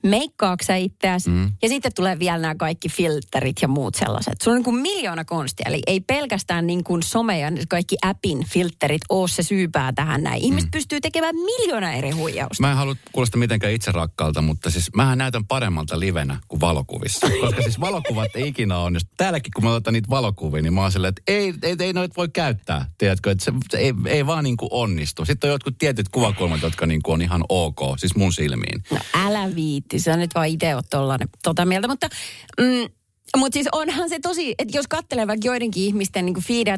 meikkaatko 0.03 0.65
sä 0.65 0.75
itseäsi, 0.75 1.29
mm. 1.29 1.51
ja 1.61 1.69
sitten 1.69 1.91
tulee 1.95 2.19
vielä 2.19 2.37
nämä 2.37 2.55
kaikki 2.55 2.89
filterit 2.89 3.57
ja 3.61 3.67
muut 3.67 3.95
sellaiset. 3.95 4.41
Sulla 4.41 4.55
on 4.55 4.57
niin 4.57 4.63
kuin 4.63 4.75
miljoona 4.75 5.25
konstia, 5.25 5.65
eli 5.69 5.81
ei 5.87 5.99
pelkästään 5.99 6.67
niin 6.67 6.83
kuin 6.83 7.03
some 7.03 7.39
ja 7.39 7.51
kaikki 7.69 7.95
appin 8.01 8.45
filterit 8.45 9.01
ole 9.09 9.27
se 9.27 9.43
syypää 9.43 9.93
tähän 9.93 10.23
näin. 10.23 10.41
Ihmiset 10.41 10.67
mm. 10.67 10.71
pystyy 10.71 11.01
tekemään 11.01 11.35
miljoona 11.35 11.93
eri 11.93 12.11
huijausta. 12.11 12.61
Mä 12.61 12.71
en 12.71 12.77
halua 12.77 12.95
kuulostaa 13.11 13.39
mitenkään 13.39 13.73
itse 13.73 13.91
rakkaalta, 13.91 14.41
mutta 14.41 14.69
siis 14.69 14.93
mähän 14.95 15.17
näytän 15.17 15.45
paremmalta 15.45 15.99
livenä 15.99 16.39
kuin 16.47 16.61
valokuvissa. 16.61 17.27
Koska 17.41 17.61
siis 17.61 17.79
valokuvat 17.79 18.35
ei 18.35 18.47
ikinä 18.47 18.77
onnistu. 18.77 19.11
Täälläkin 19.17 19.51
kun 19.55 19.63
mä 19.63 19.73
otan 19.73 19.93
niitä 19.93 20.09
valokuvia, 20.09 20.61
niin 20.61 20.73
mä 20.73 20.81
oon 20.81 20.91
silleen, 20.91 21.09
että 21.09 21.21
ei, 21.27 21.53
ei, 21.63 21.75
ei 21.79 21.93
noita 21.93 22.15
voi 22.17 22.29
käyttää. 22.29 22.85
Tiedätkö, 22.97 23.31
että 23.31 23.45
se, 23.45 23.51
se 23.69 23.77
ei, 23.77 23.93
ei 24.05 24.25
vaan 24.25 24.43
niin 24.43 24.57
kuin 24.57 24.69
onnistu. 24.71 25.25
Sitten 25.25 25.47
on 25.47 25.51
jotkut 25.51 25.77
tietyt 25.77 26.09
kuvakulmat, 26.09 26.61
jotka 26.61 26.85
niin 26.85 27.03
kuin 27.03 27.13
on 27.13 27.21
ihan 27.21 27.43
ok, 27.49 27.79
siis 27.97 28.15
mun 28.15 28.33
silmiin. 28.33 28.83
No 28.91 28.97
älä 29.13 29.55
viitti, 29.55 29.92
sä 29.99 30.17
nyt 30.17 30.35
vaan 30.35 30.47
itse 30.47 30.75
oot 30.75 30.85
tollanen, 30.89 31.29
tota 31.43 31.65
mieltä. 31.65 31.87
Mutta, 31.87 32.07
mm, 32.61 32.89
mutta 33.37 33.53
siis 33.53 33.67
onhan 33.71 34.09
se 34.09 34.19
tosi, 34.19 34.55
että 34.59 34.77
jos 34.77 34.87
katselee 34.87 35.27
vaikka 35.27 35.47
joidenkin 35.47 35.83
ihmisten 35.83 36.25
niin 36.25 36.41
feedia, 36.41 36.77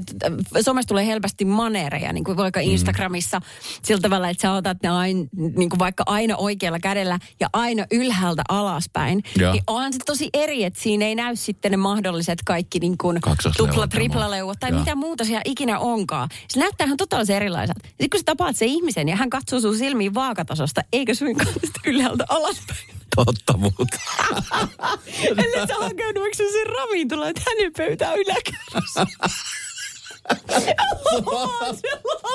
somessa 0.61 0.87
tulee 0.87 1.05
helposti 1.05 1.45
maneereja, 1.45 2.13
niin 2.13 2.23
kuin 2.23 2.37
vaikka 2.37 2.59
Instagramissa, 2.59 3.41
sillä 3.81 4.01
tavalla, 4.01 4.29
että 4.29 4.41
sä 4.41 4.53
otat 4.53 4.77
ne 4.83 4.89
aina, 4.89 5.25
niin 5.57 5.69
kuin 5.69 5.79
vaikka 5.79 6.03
aina 6.07 6.35
oikealla 6.37 6.79
kädellä 6.79 7.19
ja 7.39 7.49
aina 7.53 7.85
ylhäältä 7.91 8.43
alaspäin. 8.49 9.23
Joo. 9.39 9.51
Niin 9.51 9.63
onhan 9.67 9.93
se 9.93 9.99
tosi 10.05 10.29
eri, 10.33 10.63
että 10.63 10.81
siinä 10.81 11.05
ei 11.05 11.15
näy 11.15 11.35
sitten 11.35 11.71
ne 11.71 11.77
mahdolliset 11.77 12.39
kaikki 12.45 12.79
niin 12.79 12.97
kuin 12.97 13.19
tupla, 13.57 13.83
ja 13.83 13.87
triplaleuat 13.87 14.59
tai 14.59 14.69
Joo. 14.69 14.79
mitä 14.79 14.95
muuta 14.95 15.25
siellä 15.25 15.41
ikinä 15.45 15.79
onkaan. 15.79 16.29
Se 16.47 16.59
näyttää 16.59 16.85
ihan 16.85 16.97
totaalisen 16.97 17.35
erilaiselta. 17.35 17.87
Sitten 17.87 18.09
kun 18.09 18.19
sä 18.19 18.23
tapaat 18.25 18.55
sen 18.55 18.67
ihmisen 18.67 19.09
ja 19.09 19.15
hän 19.15 19.29
katsoo 19.29 19.59
sun 19.59 19.77
silmiin 19.77 20.13
vaakatasosta, 20.13 20.81
eikö 20.93 21.15
suinkaan 21.15 21.53
ylhäältä 21.85 22.25
alaspäin. 22.29 22.79
Totta 23.15 23.57
muuta. 23.57 23.85
Ellei 25.23 25.67
sä 25.67 25.75
hakenut 25.75 26.15
vaikka 26.15 26.37
sen 26.37 26.67
ravintola, 26.67 27.29
että 27.29 27.41
hänen 27.47 27.73
pöytää 27.77 28.13
yläkerrassa. 28.13 29.07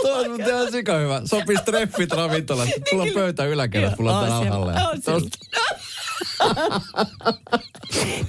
Toi 0.03 0.29
on 0.29 0.41
ihan 0.41 0.73
sika 0.73 0.97
hyvä. 0.99 1.23
Sopisi 1.25 1.63
treffit 1.65 2.13
ravintolassa. 2.13 2.75
Mulla 2.93 3.05
on 3.05 3.11
pöytä 3.15 3.45
yläkerrassa, 3.45 3.97
mulla 3.99 4.19
on 4.19 4.29
täällä 4.29 4.37
alhaalla. 4.37 4.73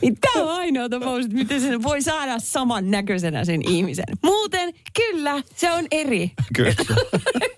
niin 0.01 0.17
tämä 0.21 0.43
on 0.45 0.51
ainoa 0.51 0.89
tapaus, 0.89 1.25
että 1.25 1.37
miten 1.37 1.61
sen 1.61 1.83
voi 1.83 2.01
saada 2.01 2.39
saman 2.39 2.91
näköisenä 2.91 3.45
sen 3.45 3.69
ihmisen. 3.69 4.05
Muuten, 4.23 4.73
kyllä, 4.95 5.43
se 5.55 5.71
on 5.71 5.85
eri. 5.91 6.31
Kyllä. 6.55 6.75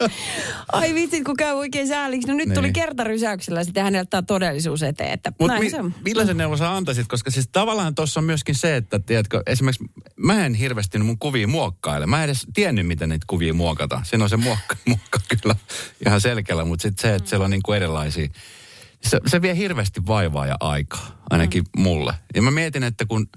Ai 0.71 0.93
vitsit, 0.93 1.23
kun 1.23 1.35
käy 1.37 1.53
oikein 1.53 1.87
sääliksi. 1.87 2.27
No 2.27 2.33
nyt 2.33 2.47
Niin. 2.47 2.55
tuli 2.55 2.71
kertarysäyksellä, 2.73 3.63
sitten 3.63 3.83
hänelle 3.83 4.01
ottaa 4.01 4.21
todellisuus 4.21 4.83
eteen. 4.83 5.11
Että 5.13 5.31
näin 5.47 5.63
mi- 5.63 5.69
se 5.69 5.79
on. 5.79 5.93
millaisen 6.05 6.37
neuvon 6.37 6.57
sä 6.57 6.75
antaisit? 6.75 7.07
Koska 7.07 7.31
siis 7.31 7.49
tavallaan 7.51 7.95
tuossa 7.95 8.19
on 8.19 8.23
myöskin 8.23 8.55
se, 8.55 8.75
että 8.75 8.99
tiedätkö, 8.99 9.43
esimerkiksi 9.47 9.83
mä 10.17 10.45
en 10.45 10.53
hirveästi 10.53 10.99
mun 10.99 11.19
kuvia 11.19 11.47
muokkaile. 11.47 12.05
Mä 12.05 12.17
en 12.17 12.23
edes 12.23 12.47
tiennyt, 12.53 12.87
miten 12.87 13.09
niitä 13.09 13.25
kuvia 13.29 13.53
muokata. 13.53 14.01
Siinä 14.03 14.23
on 14.23 14.29
se 14.29 14.37
muokka, 14.37 14.75
muokka 14.87 15.19
kyllä 15.41 15.55
ihan 16.05 16.21
selkeällä, 16.21 16.65
mutta 16.65 16.83
sitten 16.83 17.01
se, 17.01 17.15
että 17.15 17.29
siellä 17.29 17.43
on 17.45 17.51
niinku 17.51 17.71
erilaisia. 17.73 18.27
Se, 19.07 19.19
se 19.27 19.41
vie 19.41 19.57
hirveästi 19.57 20.07
vaivaa 20.07 20.47
ja 20.47 20.57
aikaa, 20.59 21.23
ainakin 21.29 21.63
mm. 21.77 21.81
mulle. 21.81 22.13
Ja 22.35 22.41
mä 22.41 22.51
mietin, 22.51 22.83
että 22.83 23.05
kun 23.05 23.27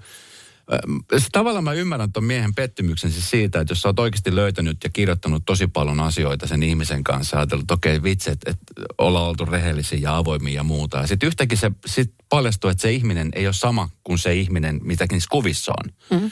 se 1.17 1.27
Tavallaan 1.31 1.63
mä 1.63 1.73
ymmärrän 1.73 2.11
tuon 2.11 2.23
miehen 2.23 2.55
pettymyksen 2.55 3.11
siis 3.11 3.29
siitä, 3.29 3.59
että 3.59 3.71
jos 3.71 3.81
sä 3.81 3.89
oot 3.89 3.99
oikeasti 3.99 4.35
löytänyt 4.35 4.77
ja 4.83 4.89
kirjoittanut 4.89 5.43
tosi 5.45 5.67
paljon 5.67 5.99
asioita 5.99 6.47
sen 6.47 6.63
ihmisen 6.63 7.03
kanssa, 7.03 7.37
ajatellut, 7.37 7.63
että 7.63 7.73
okei 7.73 8.03
vitsi, 8.03 8.31
että, 8.31 8.51
että 8.51 8.73
ollaan 8.97 9.29
oltu 9.29 9.45
rehellisiä 9.45 9.99
ja 10.01 10.17
avoimia 10.17 10.53
ja 10.53 10.63
muuta. 10.63 10.97
Ja 10.97 11.07
sitten 11.07 11.27
yhtäkkiä 11.27 11.57
se 11.57 11.71
sit 11.85 12.13
paljastuu, 12.29 12.69
että 12.69 12.81
se 12.81 12.91
ihminen 12.91 13.29
ei 13.35 13.47
ole 13.47 13.53
sama 13.53 13.89
kuin 14.03 14.19
se 14.19 14.35
ihminen, 14.35 14.79
mitä 14.83 15.05
niissä 15.11 15.27
kuvissa 15.31 15.73
on. 15.83 15.93
Mm-hmm. 16.09 16.31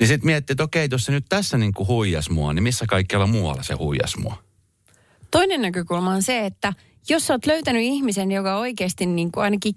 Niin 0.00 0.08
sitten 0.08 0.26
miettii, 0.26 0.54
että 0.54 0.64
okei, 0.64 0.88
jos 0.90 1.04
se 1.04 1.12
nyt 1.12 1.26
tässä 1.28 1.58
niin 1.58 1.74
kuin 1.74 1.86
huijas 1.86 2.30
mua, 2.30 2.52
niin 2.52 2.62
missä 2.62 2.84
kaikkialla 2.88 3.26
muualla 3.26 3.62
se 3.62 3.74
huijas 3.74 4.16
mua? 4.16 4.42
Toinen 5.30 5.62
näkökulma 5.62 6.10
on 6.10 6.22
se, 6.22 6.46
että 6.46 6.72
jos 7.08 7.26
sä 7.26 7.34
oot 7.34 7.46
löytänyt 7.46 7.82
ihmisen, 7.82 8.32
joka 8.32 8.56
oikeasti 8.56 9.06
niin 9.06 9.32
kuin 9.32 9.44
ainakin 9.44 9.74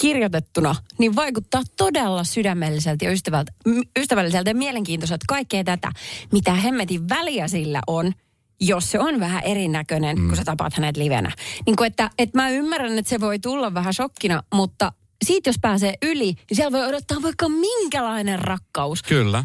kirjoitettuna, 0.00 0.74
niin 0.98 1.16
vaikuttaa 1.16 1.62
todella 1.76 2.24
sydämelliseltä 2.24 3.04
ja 3.04 3.12
ystävältä, 3.12 3.52
ystävälliseltä 3.98 4.50
ja 4.50 4.54
mielenkiintoiselta 4.54 5.24
kaikkea 5.28 5.64
tätä, 5.64 5.92
mitä 6.32 6.54
hemmetin 6.54 7.08
väliä 7.08 7.48
sillä 7.48 7.80
on, 7.86 8.12
jos 8.60 8.90
se 8.90 8.98
on 8.98 9.20
vähän 9.20 9.42
erinäköinen, 9.44 10.18
mm. 10.18 10.28
kun 10.28 10.36
sä 10.36 10.44
tapaat 10.44 10.74
hänet 10.74 10.96
livenä. 10.96 11.32
Niin 11.66 11.76
kuin 11.76 11.86
että, 11.86 12.10
että 12.18 12.38
mä 12.38 12.48
ymmärrän, 12.48 12.98
että 12.98 13.08
se 13.08 13.20
voi 13.20 13.38
tulla 13.38 13.74
vähän 13.74 13.94
shokkina, 13.94 14.42
mutta 14.54 14.92
siitä 15.24 15.48
jos 15.48 15.56
pääsee 15.60 15.94
yli, 16.02 16.24
niin 16.24 16.56
siellä 16.56 16.78
voi 16.78 16.88
odottaa 16.88 17.22
vaikka 17.22 17.48
minkälainen 17.48 18.38
rakkaus. 18.38 19.02
Kyllä. 19.02 19.44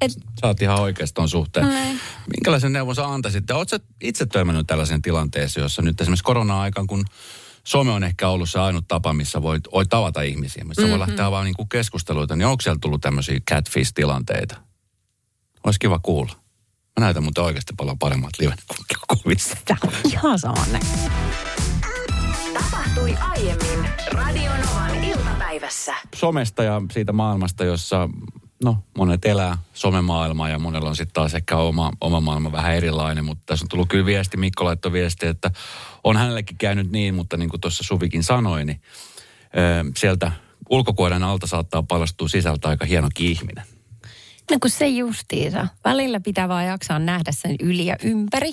Et, 0.00 0.12
sä 0.40 0.46
oot 0.46 0.62
ihan 0.62 0.80
oikeasti 0.80 1.14
ton 1.14 1.28
suhteen. 1.28 1.66
Näin. 1.66 2.00
Minkälaisen 2.36 2.72
neuvon 2.72 2.94
sä 2.94 3.06
antaisit? 3.06 3.50
Oletko 3.50 3.76
itse 4.02 4.26
törmännyt 4.26 4.66
tällaisen 4.66 5.02
tilanteeseen, 5.02 5.62
jossa 5.62 5.82
nyt 5.82 6.00
esimerkiksi 6.00 6.24
korona-aikaan, 6.24 6.86
kun 6.86 7.04
some 7.64 7.90
on 7.90 8.04
ehkä 8.04 8.28
ollut 8.28 8.50
se 8.50 8.60
ainut 8.60 8.88
tapa, 8.88 9.12
missä 9.12 9.42
voit, 9.42 9.62
voit 9.72 9.88
tavata 9.88 10.22
ihmisiä, 10.22 10.64
missä 10.64 10.82
mm-hmm. 10.82 10.90
voi 10.90 11.08
lähteä 11.08 11.30
vaan 11.30 11.44
niin 11.44 11.68
keskusteluita, 11.68 12.36
niin 12.36 12.46
onko 12.46 12.60
siellä 12.60 12.78
tullut 12.80 13.00
tämmöisiä 13.00 13.38
catfish-tilanteita? 13.50 14.56
Olisi 15.64 15.80
kiva 15.80 15.98
kuulla. 15.98 16.32
Mä 17.00 17.04
näytän 17.04 17.22
muuten 17.22 17.44
oikeasti 17.44 17.72
paljon 17.76 17.98
paremmat 17.98 18.30
liven 18.38 18.58
kuvissa. 19.22 19.56
Tämä 19.64 19.78
on 19.86 19.92
ihan 20.04 20.38
sama 20.38 20.66
Tapahtui 22.54 23.16
aiemmin 23.20 23.90
Radionovan 24.12 25.04
iltapäivässä. 25.04 25.94
Somesta 26.14 26.62
ja 26.62 26.82
siitä 26.92 27.12
maailmasta, 27.12 27.64
jossa 27.64 28.08
no, 28.64 28.78
monet 28.98 29.24
elää 29.24 29.58
somemaailmaa 29.72 30.48
ja 30.48 30.58
monella 30.58 30.88
on 30.88 30.96
sitten 30.96 31.14
taas 31.14 31.34
ehkä 31.34 31.56
oma, 31.56 31.92
oma 32.00 32.20
maailma 32.20 32.52
vähän 32.52 32.74
erilainen, 32.74 33.24
mutta 33.24 33.42
tässä 33.46 33.64
on 33.64 33.68
tullut 33.68 33.88
kyllä 33.88 34.06
viesti, 34.06 34.36
Mikko 34.36 34.64
laittoi 34.64 34.92
viesti, 34.92 35.26
että 35.26 35.50
on 36.04 36.16
hänellekin 36.16 36.58
käynyt 36.58 36.90
niin, 36.90 37.14
mutta 37.14 37.36
niin 37.36 37.50
kuin 37.50 37.60
tuossa 37.60 37.84
Suvikin 37.84 38.24
sanoi, 38.24 38.64
niin 38.64 38.80
ö, 39.44 39.92
sieltä 39.96 40.32
ulkokuoren 40.70 41.22
alta 41.22 41.46
saattaa 41.46 41.82
paljastua 41.82 42.28
sisältä 42.28 42.68
aika 42.68 42.84
hieno 42.84 43.08
ihminen. 43.18 43.64
No 44.50 44.56
kun 44.60 44.70
se 44.70 44.88
justiinsa. 44.88 45.68
Välillä 45.84 46.20
pitää 46.20 46.48
vaan 46.48 46.66
jaksaa 46.66 46.98
nähdä 46.98 47.32
sen 47.32 47.56
yli 47.60 47.86
ja 47.86 47.96
ympäri. 48.02 48.50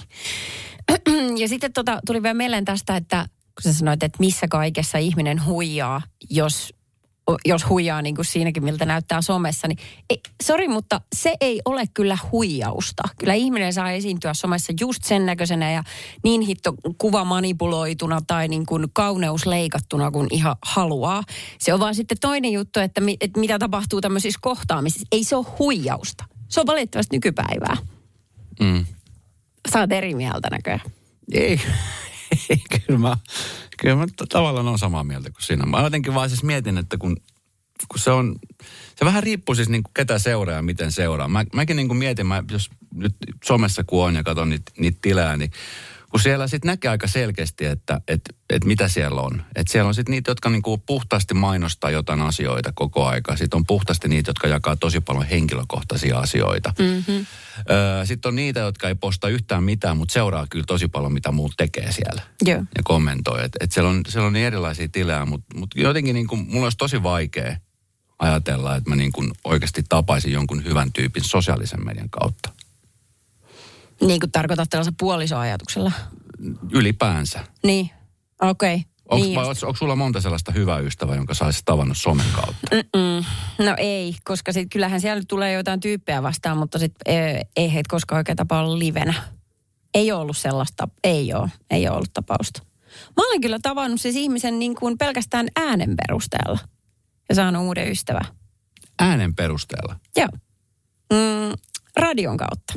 ja 1.41 1.47
sitten 1.47 1.73
tota, 1.73 1.99
tuli 2.05 2.23
vielä 2.23 2.33
mieleen 2.33 2.65
tästä, 2.65 2.95
että 2.95 3.25
kun 3.55 3.73
sä 3.73 3.73
sanoit, 3.73 4.03
että 4.03 4.17
missä 4.19 4.47
kaikessa 4.47 4.97
ihminen 4.97 5.45
huijaa, 5.45 6.01
jos 6.29 6.73
jos 7.45 7.69
huijaa 7.69 8.01
niin 8.01 8.15
kuin 8.15 8.25
siinäkin, 8.25 8.63
miltä 8.63 8.85
näyttää 8.85 9.21
somessa, 9.21 9.67
niin 9.67 9.77
sori, 10.43 10.67
mutta 10.67 11.01
se 11.15 11.33
ei 11.41 11.61
ole 11.65 11.83
kyllä 11.93 12.17
huijausta. 12.31 13.03
Kyllä 13.19 13.33
ihminen 13.33 13.73
saa 13.73 13.91
esiintyä 13.91 14.33
somessa 14.33 14.73
just 14.79 15.03
sen 15.03 15.25
näköisenä 15.25 15.71
ja 15.71 15.83
niin 16.23 16.41
hitto 16.41 16.73
kuva 16.97 17.25
manipuloituna 17.25 18.21
tai 18.27 18.47
niin 18.47 18.65
kuin 18.65 18.87
kauneus 18.93 19.45
leikattuna, 19.45 20.11
kun 20.11 20.27
ihan 20.31 20.55
haluaa. 20.61 21.23
Se 21.59 21.73
on 21.73 21.79
vaan 21.79 21.95
sitten 21.95 22.17
toinen 22.21 22.51
juttu, 22.51 22.79
että, 22.79 23.01
mi, 23.01 23.17
että 23.21 23.39
mitä 23.39 23.59
tapahtuu 23.59 24.01
tämmöisissä 24.01 24.39
kohtaamisissa. 24.41 25.07
Ei 25.11 25.23
se 25.23 25.35
ole 25.35 25.45
huijausta. 25.59 26.25
Se 26.49 26.59
on 26.59 26.67
valitettavasti 26.67 27.15
nykypäivää. 27.15 27.77
Mm. 28.59 28.85
Saat 29.69 29.91
eri 29.91 30.15
mieltä 30.15 30.49
näköjään. 30.49 30.81
Ei, 31.33 31.61
kyllä 32.87 32.99
mä 32.99 33.17
Kyllä 33.81 33.95
mä 33.95 34.05
tavallaan 34.29 34.67
on 34.67 34.79
samaa 34.79 35.03
mieltä 35.03 35.29
kuin 35.29 35.43
sinä. 35.43 35.65
Mä 35.65 35.81
jotenkin 35.81 36.13
vaan 36.13 36.29
siis 36.29 36.43
mietin, 36.43 36.77
että 36.77 36.97
kun, 36.97 37.17
kun 37.87 37.99
se 37.99 38.11
on, 38.11 38.35
se 38.95 39.05
vähän 39.05 39.23
riippuu 39.23 39.55
siis 39.55 39.69
niin 39.69 39.83
kuin 39.83 39.93
ketä 39.93 40.19
seuraa 40.19 40.55
ja 40.55 40.61
miten 40.61 40.91
seuraa. 40.91 41.27
Mä, 41.27 41.45
mäkin 41.53 41.75
niin 41.75 41.87
kuin 41.87 41.97
mietin, 41.97 42.27
mä, 42.27 42.43
jos 42.51 42.69
nyt 42.93 43.15
somessa 43.43 43.83
kun 43.83 44.05
on 44.05 44.15
ja 44.15 44.23
katson 44.23 44.49
niitä, 44.49 44.71
niitä 44.77 44.97
tilejä, 45.01 45.37
niin 45.37 45.51
kun 46.11 46.19
siellä 46.19 46.47
sitten 46.47 46.69
näkee 46.69 46.91
aika 46.91 47.07
selkeästi, 47.07 47.65
että 47.65 48.01
et, 48.07 48.21
et 48.49 48.63
mitä 48.63 48.87
siellä 48.87 49.21
on. 49.21 49.43
Että 49.55 49.71
siellä 49.71 49.87
on 49.87 49.95
sitten 49.95 50.11
niitä, 50.11 50.31
jotka 50.31 50.49
niinku 50.49 50.77
puhtaasti 50.77 51.33
mainostaa 51.33 51.91
jotain 51.91 52.21
asioita 52.21 52.71
koko 52.75 53.05
aika. 53.05 53.35
Sitten 53.35 53.57
on 53.57 53.65
puhtaasti 53.65 54.07
niitä, 54.07 54.29
jotka 54.29 54.47
jakaa 54.47 54.75
tosi 54.75 55.01
paljon 55.01 55.25
henkilökohtaisia 55.25 56.19
asioita. 56.19 56.73
Mm-hmm. 56.79 57.25
sitten 58.03 58.29
on 58.29 58.35
niitä, 58.35 58.59
jotka 58.59 58.87
ei 58.87 58.95
posta 58.95 59.29
yhtään 59.29 59.63
mitään, 59.63 59.97
mutta 59.97 60.13
seuraa 60.13 60.47
kyllä 60.49 60.65
tosi 60.67 60.87
paljon, 60.87 61.13
mitä 61.13 61.31
muut 61.31 61.53
tekee 61.57 61.91
siellä. 61.91 62.21
Yeah. 62.47 62.59
Ja 62.59 62.83
kommentoi. 62.83 63.45
Et, 63.45 63.51
et 63.59 63.71
siellä, 63.71 63.89
on, 63.89 64.01
siellä 64.07 64.27
on 64.27 64.33
niin 64.33 64.45
erilaisia 64.45 64.89
tilejä, 64.91 65.25
mutta 65.25 65.57
mut 65.57 65.69
jotenkin 65.75 66.13
niinku, 66.13 66.35
mulla 66.35 66.65
olisi 66.65 66.77
tosi 66.77 67.03
vaikea 67.03 67.57
ajatella, 68.19 68.75
että 68.75 68.89
mä 68.89 68.95
niinku 68.95 69.23
oikeasti 69.43 69.83
tapaisin 69.89 70.31
jonkun 70.31 70.63
hyvän 70.63 70.91
tyypin 70.91 71.23
sosiaalisen 71.23 71.85
median 71.85 72.09
kautta. 72.09 72.49
Niin 74.01 74.19
kuin 74.19 74.31
tarkoitat 74.31 74.69
tällaisen 74.69 74.95
puolisoajatuksella? 74.99 75.91
Ylipäänsä. 76.71 77.39
Niin, 77.63 77.89
okei. 78.41 78.75
Okay. 78.75 78.91
Onko, 79.09 79.25
niin 79.25 79.39
onko 79.39 79.75
sulla 79.75 79.95
monta 79.95 80.21
sellaista 80.21 80.51
hyvää 80.51 80.79
ystävää, 80.79 81.15
jonka 81.15 81.33
saisi 81.33 81.61
tavannut 81.65 81.97
somen 81.97 82.25
kautta? 82.35 82.75
Mm-mm. 82.75 83.25
No 83.65 83.75
ei, 83.77 84.15
koska 84.23 84.53
sit 84.53 84.69
kyllähän 84.71 85.01
siellä 85.01 85.23
tulee 85.27 85.53
jotain 85.53 85.79
tyyppejä 85.79 86.23
vastaan, 86.23 86.57
mutta 86.57 86.79
sit 86.79 86.95
ei, 87.05 87.41
ei 87.55 87.73
heitä 87.73 87.89
koskaan 87.89 88.17
oikein 88.17 88.35
tapa 88.35 88.59
olla 88.59 88.79
livenä. 88.79 89.13
Ei 89.93 90.11
ole 90.11 90.21
ollut 90.21 90.37
sellaista, 90.37 90.87
ei 91.03 91.33
ole, 91.33 91.49
ei 91.69 91.87
ole 91.87 91.95
ollut 91.95 92.13
tapausta. 92.13 92.61
Mä 93.17 93.27
olen 93.27 93.41
kyllä 93.41 93.59
tavannut 93.61 94.01
siis 94.01 94.15
ihmisen 94.15 94.59
niin 94.59 94.75
kuin 94.75 94.97
pelkästään 94.97 95.47
äänen 95.55 95.95
perusteella 95.97 96.59
ja 97.29 97.35
saanut 97.35 97.63
uuden 97.63 97.91
ystävän. 97.91 98.25
Äänen 98.99 99.35
perusteella? 99.35 99.95
Joo. 100.17 100.29
Mm, 101.13 101.57
radion 101.95 102.37
kautta. 102.37 102.73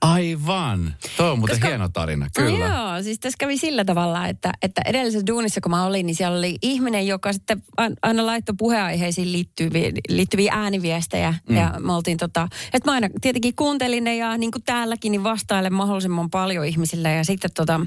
Aivan. 0.00 0.94
Tuo 1.16 1.32
on 1.32 1.38
muuten 1.38 1.56
Koska, 1.56 1.68
hieno 1.68 1.88
tarina, 1.88 2.28
kyllä. 2.36 2.68
No 2.68 2.90
joo, 2.92 3.02
siis 3.02 3.18
tässä 3.18 3.36
kävi 3.38 3.58
sillä 3.58 3.84
tavalla, 3.84 4.26
että, 4.26 4.52
että 4.62 4.82
edellisessä 4.84 5.26
duunissa 5.26 5.60
kun 5.60 5.70
mä 5.70 5.84
olin, 5.84 6.06
niin 6.06 6.16
siellä 6.16 6.38
oli 6.38 6.56
ihminen, 6.62 7.06
joka 7.06 7.32
sitten 7.32 7.62
aina 8.02 8.26
laittoi 8.26 8.54
puheenaiheisiin 8.58 9.32
liittyviä, 9.32 9.90
liittyviä 10.08 10.52
ääniviestejä. 10.54 11.34
Mm. 11.48 11.56
Ja 11.56 11.74
me 11.78 11.92
oltiin 11.92 12.18
tota, 12.18 12.48
että 12.72 12.90
mä 12.90 12.92
aina 12.92 13.08
tietenkin 13.20 13.56
kuuntelin 13.56 14.04
ne 14.04 14.16
ja 14.16 14.36
niin 14.36 14.50
kuin 14.50 14.62
täälläkin, 14.62 15.12
niin 15.12 15.24
vastailen 15.24 15.72
mahdollisimman 15.72 16.30
paljon 16.30 16.64
ihmisille. 16.64 17.12
Ja 17.12 17.24
sitten 17.24 17.50
tota, 17.54 17.80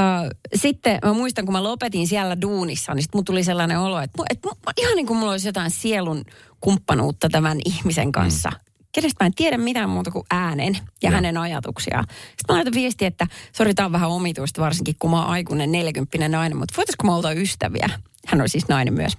Uh, 0.00 0.30
sitten 0.54 0.98
mä 1.04 1.12
muistan, 1.12 1.44
kun 1.44 1.52
mä 1.52 1.62
lopetin 1.62 2.08
siellä 2.08 2.40
duunissa, 2.40 2.94
niin 2.94 3.02
sitten 3.02 3.18
mun 3.18 3.24
tuli 3.24 3.44
sellainen 3.44 3.78
olo, 3.78 4.00
että, 4.00 4.22
että 4.30 4.48
ihan 4.76 4.96
niin 4.96 5.06
kuin 5.06 5.18
mulla 5.18 5.32
olisi 5.32 5.48
jotain 5.48 5.70
sielun 5.70 6.24
kumppanuutta 6.60 7.28
tämän 7.28 7.58
ihmisen 7.64 8.12
kanssa. 8.12 8.50
Mm 8.50 8.71
kenestä 8.92 9.24
mä 9.24 9.26
en 9.26 9.34
tiedä 9.34 9.58
mitään 9.58 9.90
muuta 9.90 10.10
kuin 10.10 10.24
äänen 10.30 10.74
ja, 10.74 10.80
ja. 11.02 11.10
hänen 11.10 11.36
ajatuksiaan. 11.36 12.04
Sitten 12.08 12.44
mä 12.48 12.54
laitan 12.54 12.72
viesti, 12.72 13.04
että 13.04 13.26
sori, 13.52 13.74
tää 13.74 13.86
on 13.86 13.92
vähän 13.92 14.10
omituista, 14.10 14.62
varsinkin 14.62 14.94
kun 14.98 15.10
mä 15.10 15.20
oon 15.20 15.30
aikuinen 15.30 15.72
40 15.72 16.28
nainen, 16.28 16.58
mutta 16.58 16.74
voitaisiko 16.76 17.06
mä 17.06 17.16
olla 17.16 17.32
ystäviä? 17.32 17.88
Hän 18.26 18.40
on 18.40 18.48
siis 18.48 18.68
nainen 18.68 18.94
myös, 18.94 19.12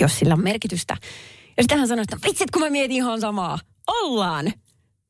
jos 0.00 0.18
sillä 0.18 0.34
on 0.34 0.42
merkitystä. 0.42 0.96
Ja 1.56 1.62
sitten 1.62 1.78
hän 1.78 1.88
sanoi, 1.88 2.02
että 2.02 2.28
vitsit, 2.28 2.50
kun 2.50 2.62
mä 2.62 2.70
mietin 2.70 2.96
ihan 2.96 3.20
samaa. 3.20 3.58
Ollaan. 3.86 4.52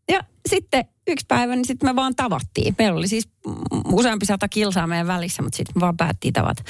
Ja 0.08 0.20
sitten 0.48 0.84
yksi 1.10 1.26
päivä, 1.28 1.56
niin 1.56 1.64
sitten 1.64 1.90
me 1.90 1.96
vaan 1.96 2.16
tavattiin. 2.16 2.74
Meillä 2.78 2.98
oli 2.98 3.08
siis 3.08 3.28
useampi 3.92 4.26
sata 4.26 4.48
kilsaa 4.48 4.86
meidän 4.86 5.06
välissä, 5.06 5.42
mutta 5.42 5.56
sitten 5.56 5.72
me 5.76 5.80
vaan 5.80 5.96
päättiin 5.96 6.32
tavata. 6.32 6.62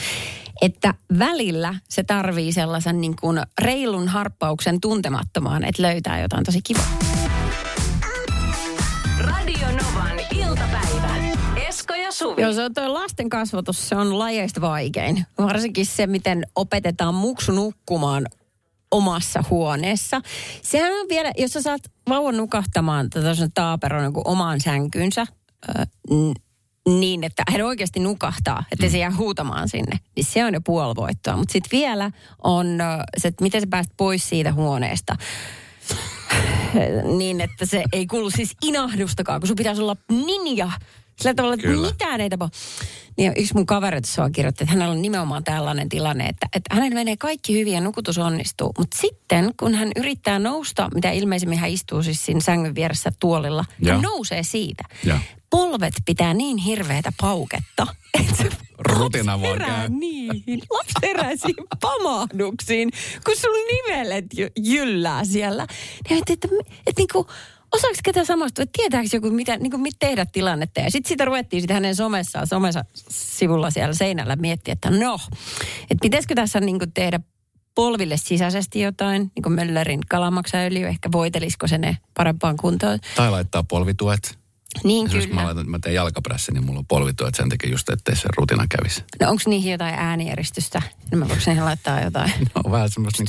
Että 0.62 0.94
välillä 1.18 1.74
se 1.88 2.02
tarvii 2.02 2.52
sellaisen 2.52 3.00
niin 3.00 3.16
kuin 3.20 3.40
reilun 3.62 4.08
harppauksen 4.08 4.80
tuntemattomaan, 4.80 5.64
että 5.64 5.82
löytää 5.82 6.20
jotain 6.20 6.44
tosi 6.44 6.60
kivaa. 6.62 6.98
Radio 9.18 9.66
Novan 9.66 10.20
iltapäivä. 10.34 11.16
Esko 11.68 11.94
ja 11.94 12.12
Suvi. 12.12 12.42
Joo, 12.42 12.52
se 12.52 12.62
on 12.64 12.74
tuo 12.74 12.94
lasten 12.94 13.30
kasvatus, 13.30 13.88
se 13.88 13.96
on 13.96 14.18
lajeista 14.18 14.60
vaikein. 14.60 15.26
Varsinkin 15.38 15.86
se, 15.86 16.06
miten 16.06 16.46
opetetaan 16.56 17.14
muksu 17.14 17.52
nukkumaan 17.52 18.26
omassa 18.90 19.44
huoneessa. 19.50 20.20
Sehän 20.62 20.92
on 20.92 21.08
vielä, 21.08 21.32
jos 21.38 21.52
sä 21.52 21.62
saat 21.62 21.80
vauvan 22.08 22.36
nukahtamaan 22.36 23.10
tätä 23.10 23.34
taaperon 23.54 24.02
niin 24.02 24.12
omaan 24.24 24.60
sänkynsä, 24.60 25.26
niin, 26.88 27.24
että 27.24 27.42
hän 27.48 27.62
oikeasti 27.62 28.00
nukahtaa, 28.00 28.64
että 28.72 28.86
mm. 28.86 28.90
se 28.90 28.98
jää 28.98 29.16
huutamaan 29.16 29.68
sinne, 29.68 30.00
niin 30.16 30.24
se 30.24 30.44
on 30.44 30.54
jo 30.54 30.60
puolivoittoa. 30.60 31.36
Mutta 31.36 31.52
sitten 31.52 31.78
vielä 31.78 32.10
on 32.44 32.66
se, 33.18 33.28
että 33.28 33.44
miten 33.44 33.60
sä 33.60 33.66
pääst 33.70 33.90
pois 33.96 34.28
siitä 34.28 34.52
huoneesta 34.52 35.16
niin, 37.18 37.40
että 37.40 37.66
se 37.66 37.84
ei 37.92 38.06
kuulu 38.06 38.30
siis 38.30 38.56
inahdustakaan, 38.62 39.40
kun 39.40 39.48
sun 39.48 39.56
pitäisi 39.56 39.82
olla 39.82 39.96
ninja 40.10 40.70
sillä 41.20 41.34
tavalla, 41.34 41.54
että 41.54 41.66
Kyllä. 41.66 41.88
mitään 41.88 42.20
ei 42.20 42.30
tapahdu. 42.30 42.52
Niin 43.16 43.32
yksi 43.36 43.54
mun 43.54 43.66
kaveri 43.66 44.00
tuossa 44.00 44.30
kirjoitti, 44.30 44.64
että 44.64 44.74
hänellä 44.74 44.92
on 44.92 45.02
nimenomaan 45.02 45.44
tällainen 45.44 45.88
tilanne, 45.88 46.26
että, 46.26 46.46
että 46.54 46.74
hänellä 46.74 46.94
menee 46.94 47.16
kaikki 47.16 47.58
hyvin 47.58 47.72
ja 47.72 47.80
nukutus 47.80 48.18
onnistuu. 48.18 48.72
Mutta 48.78 48.98
sitten, 49.00 49.54
kun 49.56 49.74
hän 49.74 49.88
yrittää 49.96 50.38
nousta, 50.38 50.88
mitä 50.94 51.10
ilmeisemmin 51.10 51.58
hän 51.58 51.70
istuu 51.70 52.02
siis 52.02 52.26
siinä 52.26 52.40
sängyn 52.40 52.74
vieressä 52.74 53.12
tuolilla, 53.20 53.64
ja. 53.82 53.92
hän 53.92 54.02
nousee 54.02 54.42
siitä. 54.42 54.84
Ja. 55.04 55.18
Polvet 55.50 55.94
pitää 56.04 56.34
niin 56.34 56.56
hirveätä 56.56 57.12
pauketta, 57.20 57.86
että 58.20 58.36
se 58.36 58.48
Rutina 58.78 59.40
vaan 59.40 59.58
käy. 59.58 59.88
niihin. 59.88 60.62
Lapsi 60.70 60.94
herää 61.02 61.32
pamahduksiin, 61.80 62.90
kun 63.24 63.36
sun 63.36 63.50
nivelet 63.50 64.26
jyllää 64.58 65.24
siellä. 65.24 65.66
Niin, 66.08 66.18
että, 66.18 66.32
että, 66.32 66.48
että, 66.52 66.72
että 66.86 67.00
niin 67.00 67.08
kuin, 67.12 67.26
osaako 67.72 67.96
ketä 68.04 68.24
samastua, 68.24 68.62
että 68.62 68.72
tietääkö 68.76 69.08
joku, 69.12 69.30
mitä, 69.30 69.56
niin 69.56 69.70
kuin, 69.70 69.80
mitä 69.80 69.96
tehdä 69.98 70.26
tilannetta. 70.26 70.80
Ja 70.80 70.90
sitten 70.90 71.08
sitä 71.08 71.24
ruvettiin 71.24 71.60
sitten 71.62 71.74
hänen 71.74 71.96
somessaan, 71.96 72.46
somessa 72.46 72.84
sivulla 73.08 73.70
siellä 73.70 73.94
seinällä 73.94 74.36
miettiä, 74.36 74.72
että 74.72 74.90
no, 74.90 75.18
että 75.82 76.02
pitäisikö 76.02 76.34
tässä 76.34 76.60
niin 76.60 76.78
kuin 76.78 76.92
tehdä 76.92 77.20
polville 77.74 78.16
sisäisesti 78.16 78.80
jotain, 78.80 79.30
niin 79.34 79.42
kuin 79.42 79.52
Möllerin 79.52 80.00
kalamaksaöljy, 80.08 80.86
ehkä 80.86 81.12
voitelisiko 81.12 81.66
se 81.66 81.78
ne 81.78 81.96
parempaan 82.14 82.56
kuntoon. 82.56 82.98
Tai 83.16 83.30
laittaa 83.30 83.62
polvituet. 83.62 84.40
Niin 84.84 85.06
Esimerkiksi 85.06 85.28
kyllä. 85.28 85.40
mä, 85.40 85.46
laitan, 85.46 85.70
mä 85.70 85.78
teen 85.78 85.94
jalkapressin, 85.94 86.54
niin 86.54 86.66
mulla 86.66 86.78
on 86.78 86.86
polvituet 86.86 87.34
sen 87.34 87.48
takia 87.48 87.70
just, 87.70 87.88
ettei 87.88 88.16
se 88.16 88.28
rutina 88.36 88.66
kävisi. 88.76 89.04
No 89.20 89.30
onko 89.30 89.42
niihin 89.46 89.72
jotain 89.72 89.94
äänieristystä? 89.94 90.82
No 91.10 91.18
mä 91.18 91.28
voiko 91.28 91.42
niihin 91.46 91.64
laittaa 91.64 92.00
jotain? 92.00 92.32
No 92.54 92.70
vähän 92.70 92.90
semmoista 92.90 93.22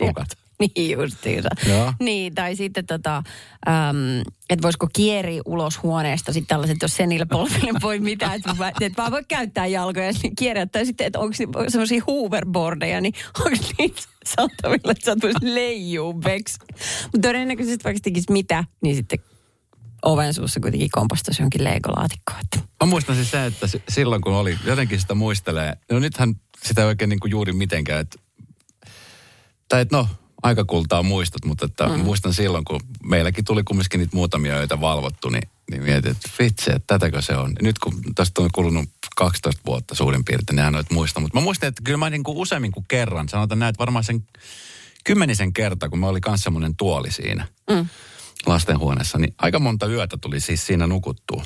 niin. 0.00 0.14
Niin 0.76 0.90
justiinsa. 0.90 1.48
Joo. 1.68 1.92
Niin, 2.00 2.34
tai 2.34 2.56
sitten 2.56 2.86
tota, 2.86 3.16
äm, 3.68 4.20
että 4.50 4.62
voisiko 4.62 4.88
kieri 4.92 5.40
ulos 5.46 5.82
huoneesta 5.82 6.32
sitten 6.32 6.48
tällaiset, 6.48 6.82
jos 6.82 6.96
sen 6.96 7.08
niillä 7.08 7.26
polville 7.26 7.72
voi 7.82 8.00
mitään, 8.00 8.34
että 8.34 8.54
mä, 8.54 8.72
et 8.80 8.96
vaan 8.96 9.12
voi 9.12 9.24
käyttää 9.28 9.66
jalkoja 9.66 10.06
ja 10.06 10.12
sitten 10.12 10.36
kierrä. 10.36 10.66
Tai 10.66 10.86
sitten, 10.86 11.06
että 11.06 11.18
onko 11.18 11.34
semmoisia 11.68 12.02
hoverboardeja, 12.06 13.00
niin 13.00 13.14
onko 13.44 13.56
niitä 13.78 14.02
saatavilla, 14.24 14.92
että 14.92 15.04
sä 15.04 15.16
leijuu 15.42 16.14
beks. 16.14 16.58
Mutta 17.02 17.28
todennäköisesti 17.28 17.84
vaikka 17.84 18.00
tekisi 18.02 18.32
mitä, 18.32 18.64
niin 18.82 18.96
sitten 18.96 19.18
oven 20.02 20.34
suussa 20.34 20.60
kuitenkin 20.60 20.90
kompastuisi 20.92 21.42
jonkin 21.42 21.64
leigolaatikkoon. 21.64 22.38
Että 22.40 22.68
Mä 22.84 22.86
muistan 22.86 23.16
siis 23.16 23.30
se, 23.30 23.46
että 23.46 23.66
si- 23.66 23.82
silloin 23.88 24.22
kun 24.22 24.32
oli, 24.32 24.58
jotenkin 24.64 25.00
sitä 25.00 25.14
muistelee, 25.14 25.76
no 25.90 25.98
nythän 25.98 26.34
sitä 26.64 26.80
ei 26.80 26.86
oikein 26.86 27.08
niin 27.08 27.20
kuin 27.20 27.30
juuri 27.30 27.52
mitenkään, 27.52 28.00
että, 28.00 28.18
tai 29.68 29.80
että 29.80 29.96
no, 29.96 30.08
aika 30.42 30.64
kultaa 30.64 31.02
muistot, 31.02 31.44
mutta 31.44 31.64
että 31.64 31.88
mm. 31.88 32.00
muistan 32.00 32.34
silloin, 32.34 32.64
kun 32.64 32.80
meilläkin 33.04 33.44
tuli 33.44 33.62
kumminkin 33.64 34.00
niitä 34.00 34.16
muutamia 34.16 34.56
öitä 34.56 34.80
valvottu, 34.80 35.28
niin, 35.28 35.48
niin 35.70 35.82
mietin, 35.82 36.10
että 36.10 36.30
vitsi, 36.38 36.70
että 36.70 36.82
tätäkö 36.86 37.22
se 37.22 37.36
on. 37.36 37.52
Nyt 37.62 37.78
kun 37.78 38.00
tästä 38.14 38.42
on 38.42 38.50
kulunut 38.54 38.88
12 39.16 39.62
vuotta 39.66 39.94
suurin 39.94 40.24
piirtein, 40.24 40.56
niin 40.56 40.64
hän 40.64 40.72
noit 40.72 40.90
muista, 40.90 41.20
mutta 41.20 41.38
mä 41.38 41.44
muistan, 41.44 41.68
että 41.68 41.82
kyllä 41.84 41.98
mä 41.98 42.10
niin 42.10 42.22
kuin 42.22 42.38
useammin 42.38 42.72
kuin 42.72 42.86
kerran, 42.88 43.28
sanotaan 43.28 43.58
näin, 43.58 43.70
että 43.70 43.78
varmaan 43.78 44.04
sen 44.04 44.24
kymmenisen 45.04 45.52
kertaa, 45.52 45.88
kun 45.88 45.98
mä 45.98 46.08
oli 46.08 46.20
kanssa 46.20 46.44
semmoinen 46.44 46.76
tuoli 46.76 47.10
siinä 47.10 47.48
Mm. 47.70 47.86
lastenhuoneessa, 48.46 49.18
niin 49.18 49.34
aika 49.38 49.58
monta 49.58 49.86
yötä 49.86 50.16
tuli 50.16 50.40
siis 50.40 50.66
siinä 50.66 50.86
nukuttua. 50.86 51.44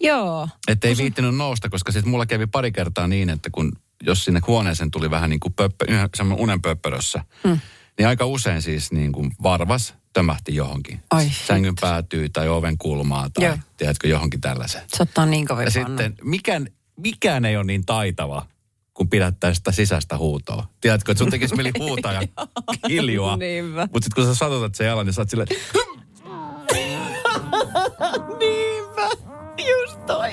Joo, 0.00 0.48
Että 0.68 0.88
ei 0.88 0.96
viittinyt 0.96 1.34
nousta, 1.36 1.68
koska 1.68 1.92
sitten 1.92 2.10
mulla 2.10 2.26
kävi 2.26 2.46
pari 2.46 2.72
kertaa 2.72 3.08
niin, 3.08 3.30
että 3.30 3.50
kun 3.52 3.72
jos 4.02 4.24
sinne 4.24 4.40
huoneeseen 4.46 4.90
tuli 4.90 5.10
vähän 5.10 5.30
niin 5.30 5.40
kuin 5.40 5.54
pöppö, 5.54 5.84
semmoinen 6.16 6.42
unenpöppörössä, 6.42 7.24
mm. 7.44 7.58
Niin 7.98 8.08
aika 8.08 8.26
usein 8.26 8.62
siis 8.62 8.92
niin 8.92 9.12
kuin 9.12 9.30
varvas 9.42 9.94
tömähti 10.12 10.54
johonkin. 10.54 11.00
Ai. 11.10 11.30
Sängyn 11.46 11.74
päätyy 11.80 12.28
tai 12.28 12.48
oven 12.48 12.78
kulmaa 12.78 13.30
tai 13.34 13.44
Joo. 13.44 13.56
tiedätkö 13.76 14.08
johonkin 14.08 14.40
tällaisen. 14.40 14.82
se 14.88 15.02
ottaa 15.02 15.26
niin 15.26 15.46
kovin 15.46 15.64
Ja 15.64 15.70
panna. 15.82 15.88
sitten 15.88 16.14
mikään, 16.22 16.66
mikään 16.96 17.44
ei 17.44 17.56
ole 17.56 17.64
niin 17.64 17.86
taitava, 17.86 18.46
kun 18.94 19.08
pidättää 19.10 19.54
sitä 19.54 19.72
sisäistä 19.72 20.18
huutoa. 20.18 20.66
Tiedätkö, 20.80 21.12
että 21.12 21.18
sun 21.18 21.30
tekisi 21.30 21.54
mieli 21.54 21.72
huutaa 21.78 22.12
ja 22.12 22.20
kiljua. 22.88 23.38
Mutta 23.92 24.04
sitten 24.04 24.24
kun 24.24 24.24
sä 24.24 24.34
satutat 24.38 24.74
sen 24.74 24.86
jalan, 24.86 25.06
niin 25.06 25.14
sä 25.14 25.20
oot 25.20 25.30
silleen, 25.30 25.48
just 28.78 28.87
toi. 30.08 30.30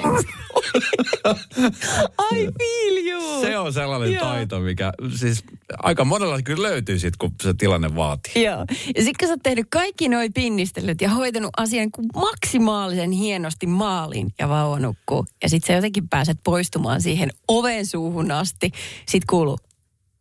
I 2.34 2.48
feel 2.58 3.06
you. 3.08 3.42
se 3.42 3.58
on 3.58 3.74
sellainen 3.74 4.14
Joo. 4.14 4.26
taito, 4.26 4.60
mikä 4.60 4.94
siis 5.16 5.44
aika 5.78 6.06
monella 6.06 6.42
kyllä 6.42 6.68
löytyy 6.70 7.00
sit, 7.00 7.18
kun 7.18 7.32
se 7.44 7.54
tilanne 7.54 7.96
vaatii. 7.96 8.44
Joo. 8.44 8.66
Ja 8.70 9.04
sitten 9.04 9.14
kun 9.20 9.28
sä 9.28 9.34
oot 9.34 9.44
tehnyt 9.44 9.68
kaikki 9.70 10.10
noi 10.10 10.30
pinnistelyt 10.30 11.02
ja 11.02 11.10
hoitanut 11.10 11.52
asian 11.58 11.92
kuin 11.92 12.08
maksimaalisen 12.16 13.12
hienosti 13.12 13.68
maaliin 13.68 14.34
ja 14.40 14.50
vauva 14.50 14.80
nukkuu. 14.80 15.26
Ja 15.44 15.50
sitten 15.50 15.68
sä 15.68 15.74
jotenkin 15.74 16.10
pääset 16.10 16.38
poistumaan 16.44 17.02
siihen 17.02 17.30
oven 17.48 17.86
suuhun 17.86 18.32
asti. 18.32 18.72
Sitten 19.06 19.28
kuuluu, 19.30 19.58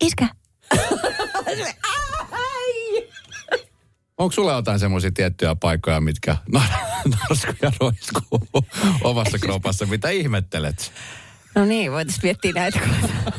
iskä. 0.05 0.29
Onko 4.19 4.33
sulla 4.33 4.53
jotain 4.53 4.79
semmoisia 4.79 5.13
tiettyjä 5.13 5.55
paikkoja, 5.55 6.01
mitkä 6.01 6.37
norskuja 7.29 7.73
roiskuu 7.81 8.65
omassa 9.11 9.39
kropassa, 9.39 9.87
mitä 9.87 10.11
ihmettelet? 10.11 10.93
No 11.55 11.65
niin, 11.65 11.93
voitaisiin 11.93 12.21
miettiä 12.23 12.53
näitä 12.53 12.79
kohtaa. 12.81 13.33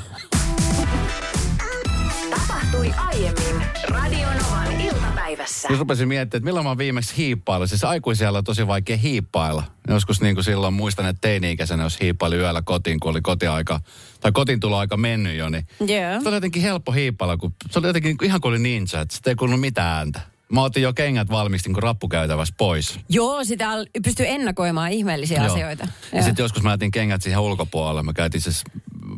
Tapahtui 2.29 2.91
aiemmin 2.97 3.67
Radionovan 3.89 4.81
iltapäivässä. 4.81 5.67
Siis 5.67 5.79
rupesin 5.79 6.07
miettimään, 6.07 6.39
että 6.39 6.45
milloin 6.45 6.65
mä 6.65 6.69
oon 6.69 6.77
viimeksi 6.77 7.17
hiippaillut. 7.17 7.69
Siis 7.69 7.83
aikuisella 7.83 8.37
on 8.37 8.43
tosi 8.43 8.67
vaikea 8.67 8.97
hiippailla. 8.97 9.63
Joskus 9.87 10.21
niin 10.21 10.35
kuin 10.35 10.45
silloin 10.45 10.73
muistan, 10.73 11.05
että 11.05 11.21
teini-ikäisenä, 11.21 11.83
jos 11.83 11.99
hiippaili 12.01 12.35
yöllä 12.35 12.61
kotiin, 12.61 12.99
kun 12.99 13.11
oli 13.11 13.21
kotiaika, 13.21 13.79
tai 14.19 14.31
kotiintuloaika 14.31 14.97
mennyt 14.97 15.37
jo, 15.37 15.49
niin 15.49 15.67
Joo. 15.79 16.21
se 16.21 16.27
oli 16.27 16.35
jotenkin 16.35 16.61
helppo 16.61 16.91
hiippailla, 16.91 17.37
kun 17.37 17.53
se 17.71 17.79
oli 17.79 17.87
jotenkin 17.87 18.09
niin 18.09 18.27
ihan 18.27 18.41
kuin 18.41 18.49
oli 18.49 18.59
ninja, 18.59 19.01
että 19.01 19.15
sitä 19.15 19.29
ei 19.29 19.35
kuulunut 19.35 19.61
mitään 19.61 19.97
ääntä. 19.97 20.34
Mä 20.51 20.61
otin 20.61 20.83
jo 20.83 20.93
kengät 20.93 21.29
valmiiksi 21.29 21.69
niin 21.69 21.83
rappukäytävässä 21.83 22.53
pois. 22.57 22.99
Joo, 23.09 23.43
sitä 23.43 23.69
pystyy 24.03 24.25
ennakoimaan 24.29 24.91
ihmeellisiä 24.91 25.43
Joo. 25.43 25.53
asioita. 25.53 25.87
Ja 26.13 26.23
sitten 26.23 26.43
joskus 26.43 26.63
mä 26.63 26.71
jätin 26.71 26.91
kengät 26.91 27.21
siihen 27.21 27.39
ulkopuolelle. 27.39 28.03
Mä 28.03 28.13
käytin 28.13 28.41
siis 28.41 28.63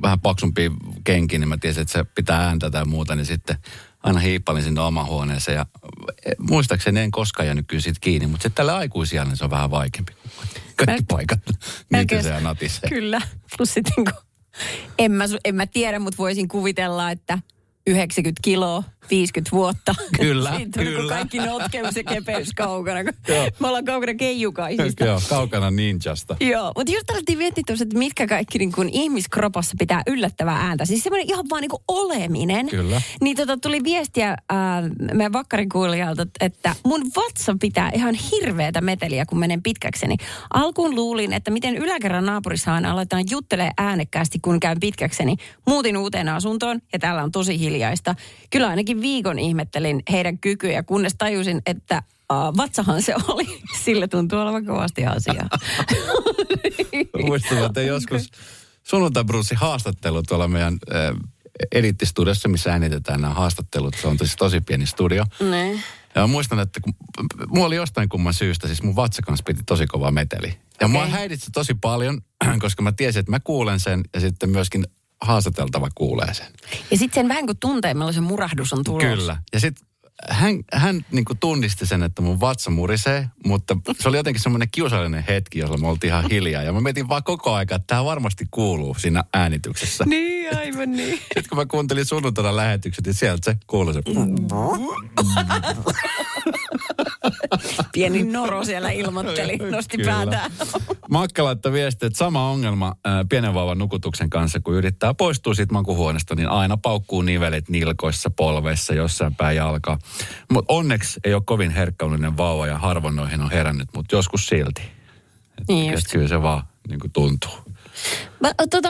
vähän 0.01 0.19
paksumpi 0.19 0.71
kenki, 1.03 1.37
niin 1.39 1.49
mä 1.49 1.57
tiesin, 1.57 1.81
että 1.81 1.93
se 1.93 2.03
pitää 2.03 2.41
ääntä 2.47 2.69
tai 2.69 2.85
muuta, 2.85 3.15
niin 3.15 3.25
sitten 3.25 3.57
aina 4.03 4.19
hiippailin 4.19 4.63
sinne 4.63 4.81
omaan 4.81 5.07
huoneeseen. 5.07 5.55
Ja 5.55 5.65
eh, 6.25 6.31
muistaakseni 6.39 6.99
en 6.99 7.11
koskaan 7.11 7.47
jäänyt 7.47 7.65
kyllä 7.67 7.81
siitä 7.81 7.99
kiinni, 8.01 8.27
mutta 8.27 8.43
sitten 8.43 8.55
tällä 8.57 8.75
aikuisijalla 8.75 9.29
niin 9.29 9.37
se 9.37 9.43
on 9.43 9.49
vähän 9.49 9.71
vaikeampi. 9.71 10.13
Kaikki 10.75 10.85
Melkein- 10.85 11.05
paikat 11.07 11.39
niitisee 11.93 12.33
ja 12.33 12.39
natisee. 12.39 12.89
Kyllä. 12.89 13.21
Plus 13.57 13.73
sitten 13.73 14.05
kun, 14.05 14.13
en 14.99 15.11
mä, 15.11 15.25
en 15.45 15.55
mä 15.55 15.67
tiedä, 15.67 15.99
mutta 15.99 16.17
voisin 16.17 16.47
kuvitella, 16.47 17.11
että 17.11 17.39
90 17.87 18.39
kiloa, 18.43 18.83
50 19.09 19.51
vuotta. 19.51 19.95
Kyllä, 20.19 20.49
Siitä 20.57 20.79
on 20.79 20.85
niin 20.85 20.95
kuin 20.95 21.01
kyllä. 21.01 21.15
kaikki 21.15 21.37
notkeus 21.39 21.95
ja 21.95 22.03
kepeys 22.03 22.53
kaukana. 22.53 22.99
Me 23.59 23.67
ollaan 23.67 23.85
kaukana 23.85 24.13
keijukaisista. 24.13 25.05
Joo, 25.05 25.21
kaukana 25.29 25.71
ninjasta. 25.71 26.35
Joo, 26.39 26.71
mutta 26.75 26.93
just 26.93 27.09
alettiin 27.09 27.37
miettiä 27.37 27.63
tuossa, 27.67 27.83
että 27.83 27.97
mitkä 27.97 28.27
kaikki 28.27 28.57
niin 28.57 28.71
kuin 28.71 28.89
ihmiskropassa 28.91 29.75
pitää 29.79 30.01
yllättävää 30.07 30.57
ääntä. 30.57 30.85
Siis 30.85 31.03
semmoinen 31.03 31.29
ihan 31.29 31.45
vaan 31.49 31.61
niin 31.61 31.69
kuin 31.69 31.83
oleminen. 31.87 32.67
Kyllä. 32.67 33.01
Niin 33.21 33.37
tota, 33.37 33.57
tuli 33.57 33.83
viestiä 33.83 34.29
äh, 34.29 34.37
meidän 35.13 35.33
vakkarin 35.33 35.69
kuulijalta, 35.69 36.25
että 36.39 36.75
mun 36.85 37.01
vatsa 37.15 37.55
pitää 37.59 37.91
ihan 37.93 38.15
hirveätä 38.15 38.81
meteliä, 38.81 39.25
kun 39.25 39.39
menen 39.39 39.63
pitkäkseni. 39.63 40.15
Alkuun 40.53 40.95
luulin, 40.95 41.33
että 41.33 41.51
miten 41.51 41.77
yläkerran 41.77 42.25
naapurissahan 42.25 42.85
aletaan 42.85 43.23
juttelee 43.31 43.71
äänekkäästi, 43.77 44.39
kun 44.39 44.59
käyn 44.59 44.79
pitkäkseni. 44.79 45.35
Muutin 45.67 45.97
uuteen 45.97 46.29
asuntoon 46.29 46.81
ja 46.93 46.99
täällä 46.99 47.23
on 47.23 47.31
tosi 47.31 47.59
hiljaista. 47.59 48.15
Kyllä 48.49 48.67
ainakin 48.67 48.96
viikon 49.01 49.39
ihmettelin 49.39 50.03
heidän 50.11 50.37
kykyjä, 50.37 50.83
kunnes 50.83 51.15
tajusin, 51.17 51.61
että 51.65 52.03
Uh, 52.33 52.57
vatsahan 52.57 53.01
se 53.01 53.15
oli. 53.27 53.61
Sillä 53.85 54.07
tuntuu 54.07 54.39
olevan 54.39 54.65
kovasti 54.65 55.05
asiaa. 55.05 55.49
Muistan, 57.27 57.65
että 57.65 57.81
joskus 57.81 58.31
sunnuntai 58.83 59.23
haastattelu 59.55 60.23
tuolla 60.23 60.47
meidän 60.47 60.77
äh, 60.95 61.15
edittistudiossa, 61.71 62.49
missä 62.49 62.71
äänitetään 62.71 63.21
nämä 63.21 63.33
haastattelut. 63.33 63.95
Se 64.01 64.07
on 64.07 64.17
tosi, 64.17 64.37
tosi 64.37 64.61
pieni 64.61 64.85
studio. 64.85 65.23
Ne. 65.39 65.71
Ja 66.15 66.21
mä 66.21 66.27
muistan, 66.27 66.59
että 66.59 66.79
kun, 66.79 66.93
mulla 67.47 67.65
oli 67.65 67.75
jostain 67.75 68.09
kumman 68.09 68.33
syystä, 68.33 68.67
siis 68.67 68.83
mun 68.83 68.95
vatsa 68.95 69.21
kanssa 69.21 69.43
piti 69.43 69.61
tosi 69.65 69.87
kova 69.87 70.11
meteli. 70.11 70.57
Ja 70.81 70.87
mua 70.87 71.01
Okei. 71.01 71.13
häiritsi 71.13 71.51
tosi 71.51 71.73
paljon, 71.73 72.21
koska 72.59 72.81
mä 72.81 72.91
tiesin, 72.91 73.19
että 73.19 73.31
mä 73.31 73.39
kuulen 73.39 73.79
sen 73.79 74.03
ja 74.13 74.19
sitten 74.19 74.49
myöskin 74.49 74.85
haastateltava 75.21 75.89
kuulee 75.95 76.33
sen. 76.33 76.47
Ja 76.91 76.97
sitten 76.97 77.21
sen 77.21 77.29
vähän 77.29 77.45
kuin 77.45 77.57
tuntee, 77.59 77.93
milloin 77.93 78.13
se 78.13 78.21
murahdus 78.21 78.73
on 78.73 78.83
tulossa. 78.83 79.07
Kyllä. 79.07 79.37
Ja 79.53 79.59
sitten 79.59 79.87
hän, 80.29 80.55
hän 80.73 81.05
niin 81.11 81.25
tunnisti 81.39 81.85
sen, 81.85 82.03
että 82.03 82.21
mun 82.21 82.39
vatsa 82.39 82.71
murisee, 82.71 83.29
mutta 83.45 83.77
se 83.99 84.09
oli 84.09 84.17
jotenkin 84.17 84.43
semmoinen 84.43 84.67
kiusallinen 84.71 85.23
hetki, 85.27 85.59
jolla 85.59 85.77
me 85.77 85.87
oltiin 85.87 86.09
ihan 86.09 86.29
hiljaa. 86.31 86.63
Ja 86.63 86.73
mä 86.73 86.81
mietin 86.81 87.07
vaan 87.07 87.23
koko 87.23 87.53
aika, 87.53 87.75
että 87.75 87.87
tämä 87.87 88.05
varmasti 88.05 88.45
kuuluu 88.51 88.95
siinä 88.99 89.23
äänityksessä. 89.33 90.05
Niin, 90.05 90.57
aivan 90.57 90.91
niin. 90.91 91.13
Sitten 91.17 91.43
kun 91.49 91.57
mä 91.57 91.65
kuuntelin 91.65 92.05
sunnuntaina 92.05 92.55
lähetykset, 92.55 93.05
niin 93.05 93.13
sieltä 93.13 93.51
se 93.51 93.57
kuului 93.67 93.93
se. 93.93 94.01
Pieni 97.93 98.23
noro 98.23 98.63
siellä 98.63 98.89
ilmoitteli, 98.89 99.57
nosti 99.57 99.97
Kyllä. 99.97 100.11
päätään. 100.11 100.51
Makka 101.09 101.43
laittoi 101.43 101.71
viesti, 101.71 102.05
että 102.05 102.17
sama 102.17 102.49
ongelma 102.49 102.95
ää, 103.05 103.25
pienen 103.29 103.53
vauvan 103.53 103.77
nukutuksen 103.77 104.29
kanssa, 104.29 104.59
kun 104.59 104.73
yrittää 104.73 105.13
poistua 105.13 105.53
siitä 105.53 105.73
makuhuoneesta, 105.73 106.35
niin 106.35 106.49
aina 106.49 106.77
paukkuu 106.77 107.21
nivelet 107.21 107.69
nilkoissa, 107.69 108.29
polveissa, 108.29 108.93
jossain 108.93 109.35
päin 109.35 109.55
jalkaa. 109.55 109.99
Mutta 110.51 110.73
onneksi 110.73 111.19
ei 111.23 111.33
ole 111.33 111.43
kovin 111.45 111.71
herkkäuninen 111.71 112.37
vauva 112.37 112.67
ja 112.67 112.77
harvoin 112.77 113.15
noihin 113.15 113.41
on 113.41 113.51
herännyt, 113.51 113.87
mutta 113.95 114.15
joskus 114.15 114.45
silti. 114.47 114.81
Et, 114.81 115.67
Niin 115.67 115.91
just. 115.91 116.07
kyllä 116.11 116.27
se 116.27 116.41
vaan 116.41 116.63
niin 116.87 116.99
kuin 116.99 117.11
tuntuu. 117.11 117.51
Mä, 118.39 118.51
tota, 118.69 118.89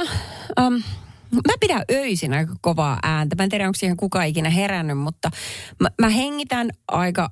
um, 0.61 0.73
mä 1.33 1.53
pidän 1.59 1.83
öisin 1.91 2.33
aika 2.33 2.53
kovaa 2.61 2.99
ääntä. 3.03 3.35
Mä 3.35 3.43
en 3.43 3.49
tiedä, 3.49 3.65
onko 3.65 3.75
siihen 3.75 3.97
kukaan 3.97 4.27
ikinä 4.27 4.49
herännyt, 4.49 4.97
mutta 4.97 5.31
mä, 5.79 5.89
mä 6.01 6.09
hengitän 6.09 6.69
aika 6.87 7.29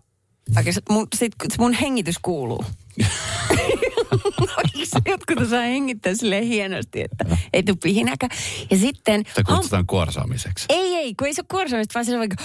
mun, 0.89 1.07
sit, 1.15 1.33
mun 1.59 1.73
hengitys 1.73 2.19
kuuluu. 2.21 2.65
Jotkut 5.09 5.41
osaa 5.41 5.61
hengittää 5.61 6.15
silleen 6.15 6.43
hienosti, 6.43 7.01
että 7.01 7.37
ei 7.53 7.63
tuu 7.63 7.75
pihinäkään. 7.75 8.29
Ja 8.71 8.77
sitten... 8.77 9.23
Se 9.35 9.43
kutsutaan 9.43 9.87
kuorsaamiseksi. 9.87 10.65
Ei, 10.69 10.95
ei, 10.95 11.15
kun 11.15 11.27
ei 11.27 11.33
se 11.33 11.41
ole 11.41 11.47
kuorsaamista, 11.51 11.93
vaan 11.93 12.05
se 12.05 12.13
on 12.13 12.19
vaikka... 12.19 12.43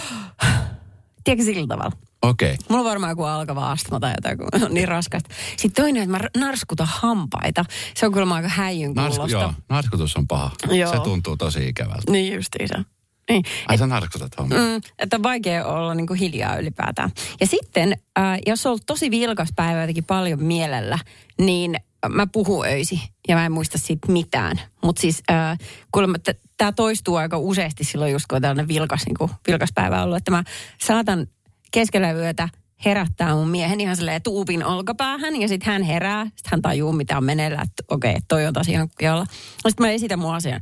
Tiedätkö 1.25 1.45
sillä 1.45 1.67
tavalla? 1.67 1.97
Okei. 2.23 2.55
Okay. 2.55 2.67
Mulla 2.69 2.81
on 2.81 2.91
varmaan 2.91 3.11
joku 3.11 3.23
alkava 3.23 3.71
astma 3.71 4.01
tai 4.01 4.13
jotain, 4.17 4.39
kun 4.39 4.65
on 4.65 4.75
niin 4.75 4.89
raskasta. 4.89 5.35
Sitten 5.57 5.85
toinen, 5.85 6.03
että 6.03 6.19
mä 6.19 6.47
narskutan 6.47 6.89
hampaita. 6.91 7.65
Se 7.95 8.07
on 8.07 8.13
kyllä 8.13 8.35
aika 8.35 8.49
häijyn 8.49 8.93
Narsku, 8.95 9.27
joo, 9.27 9.53
narskutus 9.69 10.17
on 10.17 10.27
paha. 10.27 10.51
Joo. 10.71 10.93
Se 10.93 10.99
tuntuu 11.01 11.37
tosi 11.37 11.69
ikävältä. 11.69 12.13
Niin 12.13 12.35
justiinsa. 12.35 12.85
Niin. 13.31 13.45
Ai 13.69 13.79
sä 13.79 13.87
narskutat 13.87 14.39
homma. 14.39 14.55
Mm, 14.55 14.81
että 14.99 15.17
on 15.17 15.23
vaikea 15.23 15.67
olla 15.67 15.95
niin 15.95 16.07
kuin 16.07 16.19
hiljaa 16.19 16.57
ylipäätään. 16.57 17.11
Ja 17.41 17.47
sitten, 17.47 17.97
äh, 18.19 18.39
jos 18.47 18.67
on 18.67 18.71
ollut 18.71 18.87
tosi 18.87 19.11
vilkas 19.11 19.49
päivä 19.57 19.81
jotenkin 19.81 20.05
paljon 20.05 20.43
mielellä, 20.43 20.99
niin 21.39 21.77
mä 22.09 22.27
puhun 22.27 22.67
öisi 22.67 23.01
ja 23.29 23.37
mä 23.37 23.47
en 23.47 23.53
muista 23.53 23.79
siitä 23.79 24.13
mitään. 24.13 24.61
Mutta 24.83 25.01
siis 25.01 25.23
äh, 25.31 25.59
kuulemma, 25.93 26.17
tämä 26.57 26.73
toistuu 26.73 27.17
aika 27.17 27.39
useasti 27.39 27.85
silloin 27.85 28.13
just 28.13 28.27
kun 28.29 28.37
on 28.37 28.43
tällainen 28.43 28.69
vilkas, 28.69 29.07
niin 29.07 29.19
kuin, 29.19 29.31
vilkas 29.47 29.71
päivä 29.75 30.03
ollut, 30.03 30.17
että 30.17 30.31
mä 30.31 30.45
saatan 30.81 31.27
keskellä 31.71 32.13
yötä 32.13 32.49
herättää 32.85 33.35
mun 33.35 33.49
miehen 33.49 33.81
ihan 33.81 33.97
silleen 33.97 34.23
tuupin 34.23 34.65
olkapäähän 34.65 35.41
ja 35.41 35.49
sitten 35.49 35.73
hän 35.73 35.83
herää, 35.83 36.25
sitten 36.25 36.51
hän 36.51 36.63
tajuu 36.63 36.93
mitä 36.93 37.17
on 37.17 37.25
meneillään, 37.25 37.67
että 37.69 37.83
okei, 37.89 38.11
okay, 38.11 38.23
toi 38.29 38.47
on 38.47 38.53
taas 38.53 38.69
ihan 38.69 38.89
jolla. 39.03 39.27
Sitten 39.69 39.87
mä 39.87 39.91
esitän 39.91 40.19
mun 40.19 40.35
asian. 40.35 40.61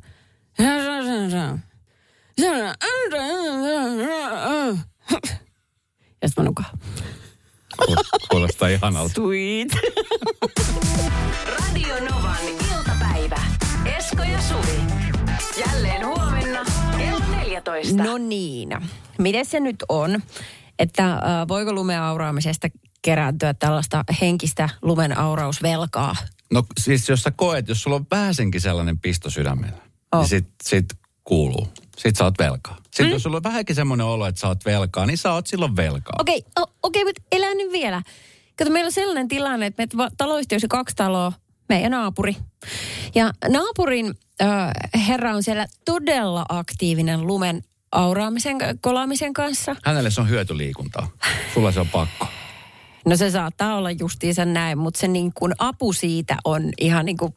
Ja 2.38 2.74
sitten 6.28 6.44
mä 6.44 6.44
nukaan. 6.44 6.78
Kuulostaa 8.30 8.68
ihanalta. 8.68 9.14
Sweet. 9.14 9.68
Radio 11.58 11.94
Novan 12.10 12.36
iltapäivä. 12.48 13.40
Esko 13.98 14.22
ja 14.22 14.40
Suvi. 14.42 14.80
Jälleen 15.66 16.06
huomenna 16.06 16.64
kello 16.98 17.24
14. 17.36 18.02
No 18.02 18.18
niin. 18.18 18.68
Miten 19.18 19.46
se 19.46 19.60
nyt 19.60 19.76
on, 19.88 20.22
että 20.78 21.12
äh, 21.12 21.20
voiko 21.48 21.72
lumen 21.72 22.00
auraamisesta 22.00 22.68
kerääntyä 23.02 23.54
tällaista 23.54 24.04
henkistä 24.20 24.68
lumen 24.82 25.18
aurausvelkaa? 25.18 26.16
No 26.52 26.62
siis 26.80 27.08
jos 27.08 27.22
sä 27.22 27.30
koet, 27.30 27.68
jos 27.68 27.82
sulla 27.82 27.96
on 27.96 28.06
vähäsenkin 28.10 28.60
sellainen 28.60 28.98
pisto 28.98 29.30
sydämellä, 29.30 29.78
Oh. 30.12 30.20
niin 30.20 30.28
sit, 30.28 30.48
sit 30.62 30.86
kuuluu. 31.24 31.68
Sit 31.98 32.16
sä 32.16 32.24
oot 32.24 32.38
velkaa. 32.38 32.76
Sitten 32.82 33.06
mm. 33.06 33.12
jos 33.12 33.22
sulla 33.22 33.36
on 33.36 33.42
vähänkin 33.42 33.76
semmoinen 33.76 34.06
olo, 34.06 34.26
että 34.26 34.40
sä 34.40 34.48
oot 34.48 34.64
velkaa, 34.64 35.06
niin 35.06 35.18
sä 35.18 35.32
oot 35.32 35.46
silloin 35.46 35.76
velkaa. 35.76 36.16
Okei, 36.18 36.38
okay, 36.56 36.74
okei, 36.82 37.02
okay, 37.02 37.04
mutta 37.04 37.22
elää 37.32 37.54
nyt 37.54 37.72
vielä. 37.72 38.02
Kato, 38.56 38.70
meillä 38.70 38.88
on 38.88 38.92
sellainen 38.92 39.28
tilanne, 39.28 39.66
että 39.66 39.80
meitä 39.80 39.96
va- 39.96 40.10
taloyhtiössä 40.16 40.68
kaksi 40.68 40.96
taloa, 40.96 41.32
meidän 41.68 41.90
naapuri. 41.90 42.36
Ja 43.14 43.32
naapurin 43.48 44.14
äh, 44.42 44.70
herra 45.06 45.34
on 45.34 45.42
siellä 45.42 45.66
todella 45.84 46.44
aktiivinen 46.48 47.26
lumen 47.26 47.64
auraamisen, 47.92 48.56
kolaamisen 48.80 49.32
kanssa. 49.32 49.76
Hänelle 49.84 50.10
se 50.10 50.20
on 50.20 50.28
hyötyliikuntaa. 50.28 51.08
Sulla 51.54 51.72
se 51.72 51.80
on 51.80 51.88
pakko. 51.88 52.26
No 53.06 53.16
se 53.16 53.30
saattaa 53.30 53.76
olla 53.76 53.90
justiinsa 53.90 54.44
näin, 54.44 54.78
mutta 54.78 55.00
se 55.00 55.08
niin 55.08 55.32
kuin 55.34 55.52
apu 55.58 55.92
siitä 55.92 56.36
on 56.44 56.70
ihan 56.80 57.06
niin 57.06 57.16
kuin 57.16 57.36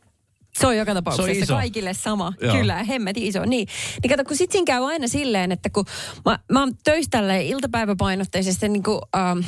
se 0.59 0.67
on 0.67 0.77
joka 0.77 0.93
tapauksessa 0.93 1.31
iso. 1.31 1.53
kaikille 1.53 1.93
sama. 1.93 2.33
Joo. 2.41 2.55
Kyllä, 2.55 2.83
hemmetin 2.83 3.23
iso. 3.23 3.45
Niin, 3.45 3.67
niin 4.03 4.09
kato, 4.09 4.23
kun 4.23 4.37
sit 4.37 4.51
siinä 4.51 4.65
käy 4.65 4.85
aina 4.85 5.07
silleen, 5.07 5.51
että 5.51 5.69
kun 5.69 5.85
mä, 6.25 6.39
mä 6.51 6.59
oon 6.59 6.71
töissä 6.83 7.09
tälleen 7.09 7.45
iltapäiväpainotteisesti 7.45 8.69
niin 8.69 8.83
kuin, 8.83 9.01
ähm, 9.15 9.39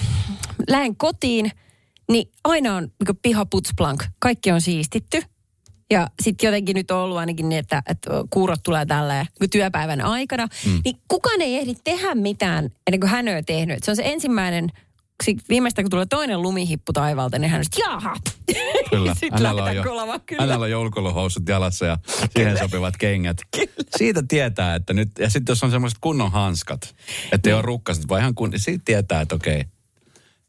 lähden 0.70 0.96
kotiin, 0.96 1.52
niin 2.12 2.32
aina 2.44 2.76
on 2.76 2.84
niin 2.84 3.18
piha 3.22 3.46
putsplank. 3.46 4.04
Kaikki 4.20 4.52
on 4.52 4.62
siistitty. 4.62 5.22
Ja 5.92 6.08
sitten 6.22 6.48
jotenkin 6.48 6.76
nyt 6.76 6.92
on 6.92 6.98
ollut 6.98 7.18
ainakin 7.18 7.50
niin, 7.50 7.60
että, 7.60 7.84
että 7.90 8.10
kuurot 8.30 8.64
tulee 8.64 8.86
tällä 8.86 9.26
työpäivän 9.52 10.02
aikana. 10.02 10.48
Mm. 10.66 10.82
Niin 10.86 10.98
kukaan 11.08 11.42
ei 11.42 11.56
ehdi 11.56 11.76
tehdä 11.84 12.16
mitään 12.16 12.70
ennen 12.88 13.00
kuin 13.00 13.10
hän 13.10 13.28
on 13.28 13.46
tehnyt. 13.46 13.78
Et 13.78 13.84
Se 13.84 13.92
on 13.92 13.96
se 13.96 14.04
ensimmäinen, 14.06 14.70
viimeistä 15.50 15.82
kun 15.82 15.90
tulee 15.90 16.06
toinen 16.06 16.42
lumihippu 16.42 16.94
taivaalta, 16.94 17.40
niin 17.40 17.52
hän 17.52 17.60
on 17.60 17.66
sitten, 17.66 17.84
jaha. 17.92 18.16
Kyllä. 18.90 19.16
Hänellä 19.32 19.64
on, 19.64 19.76
jo, 19.76 19.84
kolamaan, 19.84 20.22
kyllä. 20.26 20.42
hänellä 20.42 20.64
on 20.64 20.70
jalassa 21.48 21.86
ja 21.86 21.98
siihen 22.36 22.58
sopivat 22.58 22.98
kengät. 22.98 23.38
Siitä 23.98 24.24
tietää, 24.28 24.76
että 24.76 24.94
nyt, 24.94 25.10
ja 25.20 25.30
sitten 25.30 25.52
jos 25.52 25.64
on 25.64 25.72
semmoiset 25.72 26.00
kunnon 26.02 26.32
hanskat, 26.32 26.96
että 27.32 27.50
ei 27.50 27.54
ole 27.54 27.62
rukkaset, 27.62 28.08
vaan 28.08 28.22
ihan 28.22 28.36
kun, 28.36 28.50
niin 28.50 28.60
siitä 28.60 28.82
tietää, 28.86 29.22
että 29.22 29.36
okei, 29.36 29.66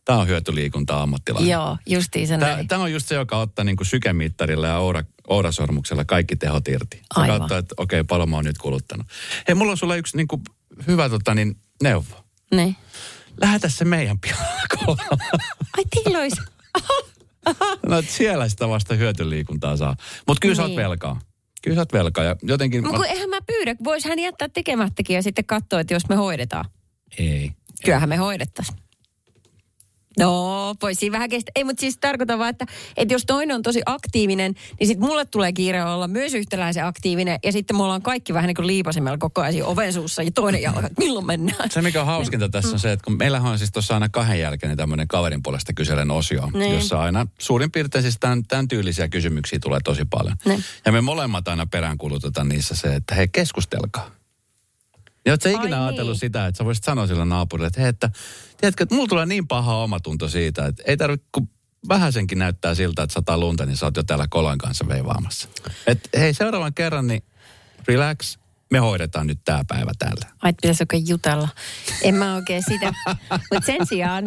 tämä 0.04 0.18
on 0.18 0.28
hyötyliikuntaa 0.28 1.02
ammattilainen. 1.02 1.50
Joo, 1.50 1.76
justiin 1.86 2.28
sen 2.28 2.40
näin. 2.40 2.68
Tämä 2.68 2.82
on 2.82 2.92
just 2.92 3.08
se, 3.08 3.14
joka 3.14 3.38
ottaa 3.38 3.64
niin 3.64 3.76
sykemittarilla 3.82 4.66
ja 4.66 4.78
oura, 4.78 5.02
ourasormuksella 5.28 6.04
kaikki 6.04 6.36
tehot 6.36 6.68
irti. 6.68 6.96
Se 6.96 7.20
Aivan. 7.20 7.40
katsoo, 7.40 7.58
että 7.58 7.74
okei, 7.78 8.04
paljon 8.04 8.30
mä 8.30 8.36
oon 8.36 8.44
nyt 8.44 8.58
kuluttanut. 8.58 9.06
Hei, 9.48 9.54
mulla 9.54 9.70
on 9.70 9.78
sulle 9.78 9.98
yksi 9.98 10.16
niin 10.16 10.28
kuin 10.28 10.42
hyvä 10.86 11.08
tota, 11.08 11.34
niin, 11.34 11.56
neuvo. 11.82 12.24
Niin. 12.50 12.76
Lähetä 13.40 13.68
se 13.68 13.84
meidän 13.84 14.18
pihalla 14.18 14.96
Ai 15.76 15.84
teillä 15.94 16.18
olisi. 16.18 16.40
No, 17.88 18.02
siellä 18.08 18.48
sitä 18.48 18.68
vasta 18.68 18.94
hyötyliikuntaa 18.94 19.76
saa. 19.76 19.96
Mutta 20.26 20.40
kyllä 20.40 20.52
niin. 20.52 20.56
sä 20.56 20.62
oot 20.62 20.68
Niin. 20.70 20.76
velkaa. 20.80 21.20
Kyllä 21.62 21.74
sä 21.74 21.80
oot 21.80 21.92
velkaa. 21.92 22.24
Ja 22.24 22.36
jotenkin... 22.42 22.82
Mutta 22.82 22.96
kun 22.96 23.06
eihän 23.06 23.30
mä 23.30 23.40
pyydä, 23.46 23.74
vois 23.84 24.04
hän 24.04 24.18
jättää 24.18 24.48
tekemättäkin 24.48 25.14
ja 25.14 25.22
sitten 25.22 25.44
katsoa, 25.44 25.80
että 25.80 25.94
jos 25.94 26.08
me 26.08 26.14
hoidetaan. 26.14 26.64
Ei. 27.18 27.50
Kyllähän 27.84 28.08
me 28.08 28.16
hoidettaisiin. 28.16 28.78
No, 30.18 30.74
voi 30.82 30.94
siinä 30.94 31.12
vähän 31.12 31.28
kestä. 31.28 31.52
Ei, 31.56 31.64
mutta 31.64 31.80
siis 31.80 31.98
tarkoitan 32.00 32.38
vaan, 32.38 32.50
että, 32.50 32.66
että 32.96 33.14
jos 33.14 33.24
toinen 33.26 33.54
on 33.56 33.62
tosi 33.62 33.82
aktiivinen, 33.86 34.54
niin 34.80 34.86
sitten 34.88 35.08
mulle 35.08 35.24
tulee 35.24 35.52
kiire 35.52 35.84
olla 35.84 36.08
myös 36.08 36.34
yhtäläisen 36.34 36.86
aktiivinen. 36.86 37.38
Ja 37.42 37.52
sitten 37.52 37.76
me 37.76 37.82
ollaan 37.82 38.02
kaikki 38.02 38.34
vähän 38.34 38.48
niin 38.48 38.54
kuin 38.56 38.66
liipasimella 38.66 39.18
koko 39.18 39.40
ajan 39.40 39.66
oven 39.66 39.92
suussa 39.92 40.22
ja 40.22 40.30
toinen 40.34 40.62
jalka, 40.62 40.86
että 40.86 41.02
milloin 41.02 41.26
mennään. 41.26 41.70
Se, 41.70 41.82
mikä 41.82 42.00
on 42.00 42.06
hauskinta 42.06 42.48
tässä 42.48 42.72
on 42.72 42.78
se, 42.78 42.92
että 42.92 43.04
kun 43.04 43.16
meillähän 43.16 43.52
on 43.52 43.58
siis 43.58 43.72
tuossa 43.72 43.94
aina 43.94 44.08
kahden 44.08 44.40
jälkeen 44.40 44.76
tämmöinen 44.76 45.08
kaverin 45.08 45.42
puolesta 45.42 45.72
kyselen 45.72 46.10
osio, 46.10 46.50
Niin. 46.54 46.74
jossa 46.74 47.00
aina 47.00 47.26
suurin 47.38 47.70
piirtein 47.70 48.02
siis 48.02 48.16
tämän, 48.20 48.44
tämän 48.44 48.68
tyylisiä 48.68 49.08
kysymyksiä 49.08 49.58
tulee 49.62 49.80
tosi 49.84 50.04
paljon. 50.04 50.36
Niin. 50.44 50.64
Ja 50.86 50.92
me 50.92 51.00
molemmat 51.00 51.48
aina 51.48 51.66
peräänkulutetaan 51.66 52.48
niissä 52.48 52.76
se, 52.76 52.94
että 52.94 53.14
hei, 53.14 53.28
keskustelkaa. 53.28 54.10
Ja 55.26 55.32
oot 55.32 55.42
sä 55.42 55.48
Ai 55.48 55.54
ikinä 55.54 55.76
niin. 55.76 55.86
ajatellut 55.86 56.18
sitä, 56.18 56.46
että 56.46 56.58
sä 56.58 56.64
voisit 56.64 56.84
sanoa 56.84 57.06
sille 57.06 57.24
naapurille, 57.24 57.66
että 57.66 57.80
hei, 57.80 57.88
että 57.90 58.10
tiedätkö, 58.64 58.82
että 58.82 58.94
mulla 58.94 59.08
tulee 59.08 59.26
niin 59.26 59.48
paha 59.48 59.76
omatunto 59.76 60.28
siitä, 60.28 60.66
että 60.66 60.82
ei 60.86 60.96
tarvitse, 60.96 61.26
kun 61.32 61.48
vähäsenkin 61.88 62.38
näyttää 62.38 62.74
siltä, 62.74 63.02
että 63.02 63.14
sataa 63.14 63.38
lunta, 63.38 63.66
niin 63.66 63.76
sä 63.76 63.86
oot 63.86 63.96
jo 63.96 64.02
täällä 64.02 64.26
kolan 64.30 64.58
kanssa 64.58 64.88
veivaamassa. 64.88 65.48
Et 65.86 66.08
hei, 66.18 66.34
seuraavan 66.34 66.74
kerran, 66.74 67.06
niin 67.06 67.22
relax, 67.88 68.38
me 68.70 68.78
hoidetaan 68.78 69.26
nyt 69.26 69.38
tää 69.44 69.64
päivä 69.68 69.92
täällä. 69.98 70.26
Ai, 70.42 70.50
että 70.50 70.62
pitäisi 70.62 70.82
oikein 70.82 71.08
jutella. 71.08 71.48
En 72.02 72.14
mä 72.14 72.34
oikein 72.34 72.62
sitä. 72.68 72.92
Mutta 73.30 73.66
sen 73.66 73.86
sijaan 73.86 74.24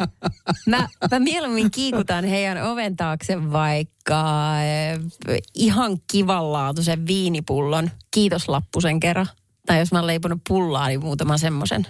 mä, 0.67 0.87
mä 1.11 1.19
mieluummin 1.19 1.71
kiikutan 1.71 2.25
heidän 2.25 2.63
oven 2.63 2.95
taakse 2.95 3.51
vaikka 3.51 4.53
eh, 4.61 5.39
ihan 5.53 5.97
kivanlaatuisen 6.11 7.07
viinipullon 7.07 7.91
kiitoslappusen 8.11 8.99
kerran. 8.99 9.27
Tai 9.65 9.79
jos 9.79 9.91
mä 9.91 9.97
oon 9.97 10.07
leiponut 10.07 10.41
pullaa, 10.47 10.87
niin 10.87 11.03
muutaman 11.03 11.39
semmoisen 11.39 11.87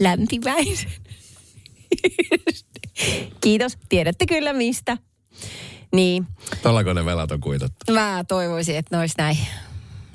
lämpimäisen. 0.00 0.90
Kiitos, 3.40 3.78
tiedätte 3.88 4.26
kyllä 4.26 4.52
mistä. 4.52 4.96
Niin, 5.92 6.26
Tuollako 6.62 6.92
ne 6.92 7.04
velat 7.04 7.30
on 7.30 7.40
kuitattu? 7.40 7.92
Mä 7.92 8.24
toivoisin, 8.28 8.76
että 8.76 8.96
ne 8.96 9.00
olisi 9.00 9.14
näin. 9.18 9.38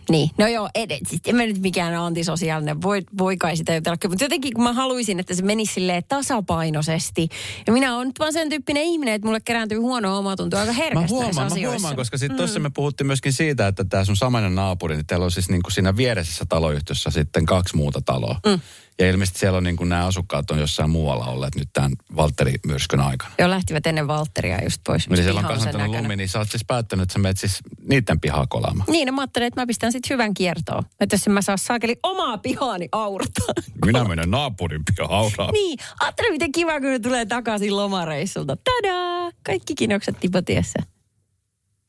Niin, 0.10 0.30
no 0.38 0.48
joo, 0.48 0.70
siis 1.04 1.22
en 1.28 1.36
mä 1.36 1.46
nyt 1.46 1.62
mikään 1.62 1.96
antisosiaalinen, 1.96 2.82
voi, 2.82 3.02
voi 3.18 3.38
kai 3.38 3.58
sitä 3.58 3.76
jutella. 3.76 3.98
Mutta 4.10 4.24
jotenkin 4.24 4.54
kun 4.54 4.64
mä 4.64 4.74
haluaisin, 4.74 5.20
että 5.20 5.34
se 5.34 5.44
menisi 5.44 5.74
silleen 5.74 6.04
tasapainoisesti. 6.08 7.30
Ja 7.68 7.74
minä 7.74 7.96
olen 7.96 8.08
nyt 8.08 8.20
vaan 8.20 8.34
sen 8.34 8.50
tyyppinen 8.50 8.84
ihminen, 8.84 9.14
että 9.14 9.28
mulle 9.28 9.40
kerääntyy 9.40 9.78
huono 9.78 10.18
omatunto 10.18 10.58
aika 10.58 10.72
Mä 10.72 10.78
herkästi 10.78 11.00
näissä 11.00 11.16
huomaan, 11.16 11.62
mä 11.62 11.70
huomaan, 11.70 11.96
koska 11.96 12.18
sitten 12.18 12.38
tuossa 12.38 12.60
me 12.60 12.70
puhuttiin 12.70 13.08
myöskin 13.08 13.34
siitä, 13.34 13.68
että 13.68 13.84
tämä 13.84 14.06
sun 14.06 14.16
samainen 14.16 14.56
naapuri, 14.56 14.96
niin 14.96 15.06
teillä 15.06 15.26
on 15.26 15.32
siis 15.32 15.50
niinku 15.50 15.70
siinä 15.70 15.98
vieressässä 15.98 16.46
taloyhtiössä 16.50 17.10
sitten 17.10 17.46
kaksi 17.46 17.76
muuta 17.76 18.02
taloa. 18.02 18.40
Mm. 18.46 18.60
Ja 19.00 19.10
ilmeisesti 19.10 19.40
siellä 19.40 19.58
on 19.58 19.64
niin 19.64 19.76
kuin 19.76 19.90
nämä 19.90 20.06
asukkaat 20.06 20.52
on 20.52 20.60
jossain 20.60 20.90
muualla 20.90 21.26
olleet 21.26 21.56
nyt 21.56 21.70
tämän 21.74 21.92
Valtteri-myrskyn 22.16 23.00
aikana. 23.00 23.34
Joo, 23.40 23.50
lähtivät 23.50 23.88
ennen 23.88 24.08
Valtteria 24.08 24.64
just 24.64 24.82
pois. 24.88 25.08
Eli 25.08 25.24
siellä 25.24 25.40
on 25.40 25.60
näköinen. 25.66 25.92
lumi, 26.04 26.16
niin 26.16 26.30
sä 26.30 26.40
oot 26.40 26.52
siis 26.52 26.66
päättänyt, 26.68 27.04
että 27.04 27.14
sä 27.14 27.20
menet 27.20 27.38
siis 27.38 27.60
niiden 27.90 28.20
pihaa 28.20 28.46
kolaamaan. 28.50 28.92
Niin, 28.92 29.06
no 29.06 29.12
mä 29.12 29.22
ajattelin, 29.22 29.48
että 29.48 29.62
mä 29.62 29.68
pistän 29.68 29.92
sitten 29.92 30.10
hyvän 30.10 30.34
kiertoon. 30.34 30.84
Että 31.00 31.14
jos 31.14 31.28
en 31.28 31.34
mä 31.34 31.42
saa 31.42 31.58
saakeli 31.58 31.96
omaa 32.04 32.38
pihaani 32.38 32.90
aurata. 32.92 33.42
Minä 33.86 34.04
menen 34.04 34.32
naapurin 34.32 34.82
pihaan 34.86 35.10
haudaan. 35.10 35.54
niin, 35.54 35.80
ajattele 36.00 36.32
miten 36.32 36.52
kiva, 36.52 36.80
kun 36.80 36.90
ne 36.90 37.00
tulee 37.00 37.26
takaisin 37.26 37.76
lomareissulta. 37.76 38.58
Tadaa! 38.58 39.32
Kaikki 39.46 39.76
kinokset 39.76 40.20
tipotiessä. 40.20 40.80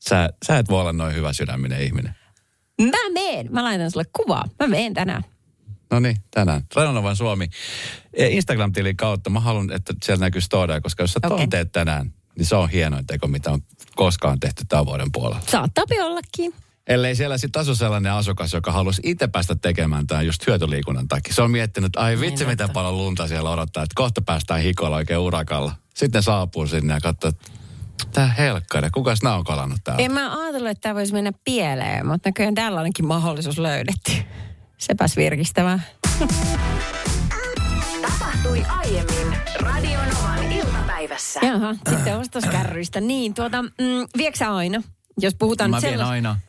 Sä, 0.09 0.29
sä 0.45 0.57
et 0.57 0.69
voi 0.69 0.81
olla 0.81 0.93
noin 0.93 1.15
hyvä 1.15 1.33
sydäminen 1.33 1.81
ihminen. 1.81 2.15
Mä 2.81 3.09
meen. 3.13 3.47
Mä 3.51 3.63
laitan 3.63 3.91
sulle 3.91 4.05
kuvaa. 4.17 4.43
Mä 4.59 4.67
meen 4.67 4.93
tänään. 4.93 5.23
No 5.91 5.99
niin, 5.99 6.17
tänään. 6.31 6.61
Radionovan 6.75 7.15
Suomi. 7.15 7.47
E, 8.13 8.27
Instagram-tilin 8.27 8.97
kautta 8.97 9.29
mä 9.29 9.39
haluan, 9.39 9.71
että 9.71 9.93
siellä 10.03 10.25
näkyy 10.25 10.41
storia, 10.41 10.81
koska 10.81 11.03
jos 11.03 11.13
sä 11.13 11.19
ton 11.19 11.49
teet 11.49 11.71
tänään, 11.71 12.13
niin 12.37 12.45
se 12.45 12.55
on 12.55 12.69
hienoin 12.69 13.07
teko, 13.07 13.27
mitä 13.27 13.51
on 13.51 13.61
koskaan 13.95 14.39
tehty 14.39 14.63
tämän 14.69 14.85
vuoden 14.85 15.11
puolella. 15.11 15.41
Saattaa 15.49 15.85
ollakin. 16.03 16.53
Ellei 16.87 17.15
siellä 17.15 17.37
sitten 17.37 17.59
asu 17.59 17.75
sellainen 17.75 18.11
asukas, 18.11 18.53
joka 18.53 18.71
halusi 18.71 19.01
itse 19.05 19.27
päästä 19.27 19.55
tekemään 19.55 20.07
tämän 20.07 20.25
just 20.25 20.47
hyötyliikunnan 20.47 21.07
takia. 21.07 21.33
Se 21.33 21.41
on 21.41 21.51
miettinyt, 21.51 21.85
että 21.85 21.99
ai 21.99 22.19
vitsi 22.19 22.43
Niin, 22.43 22.49
mitä 22.53 22.63
että- 22.63 22.73
paljon 22.73 22.97
lunta 22.97 23.27
siellä 23.27 23.49
odottaa, 23.49 23.83
että 23.83 23.93
kohta 23.95 24.21
päästään 24.21 24.61
hikolla 24.61 24.95
oikein 24.95 25.19
urakalla. 25.19 25.71
Sitten 25.95 26.19
ne 26.19 26.21
saapuu 26.21 26.67
sinne 26.67 26.93
ja 26.93 26.99
katsoo, 27.01 27.29
että 27.29 27.51
tää 28.11 28.27
helkkari, 28.27 28.89
kukas 28.89 29.23
nää 29.23 29.35
on 29.35 29.43
kalannut 29.43 29.79
täällä? 29.83 30.03
En 30.05 30.13
mä 30.13 30.41
ajatellut, 30.41 30.69
että 30.71 30.81
tämä 30.81 30.95
voisi 30.95 31.13
mennä 31.13 31.31
pieleen, 31.43 32.07
mutta 32.07 32.29
näköjään 32.29 32.55
täällä 32.55 32.81
onkin 32.81 33.07
mahdollisuus 33.07 33.57
löydetty. 33.57 34.11
Sepäs 34.77 35.17
virkistävää. 35.17 35.79
Tapahtui 38.01 38.63
aiemmin 38.69 39.37
Radionovan 39.59 40.51
iltapäivässä. 40.51 41.39
Jaha, 41.43 41.75
sitten 41.89 42.17
ostoskärryistä. 42.17 43.01
Niin, 43.01 43.33
tuota, 43.33 43.61
mm, 43.61 43.69
vieksä 44.17 44.55
aina? 44.55 44.81
Jos 45.19 45.35
puhutaan 45.35 45.69
Mä 45.71 45.81
vien 45.81 45.91
sellas- 45.93 46.09
aina. 46.09 46.39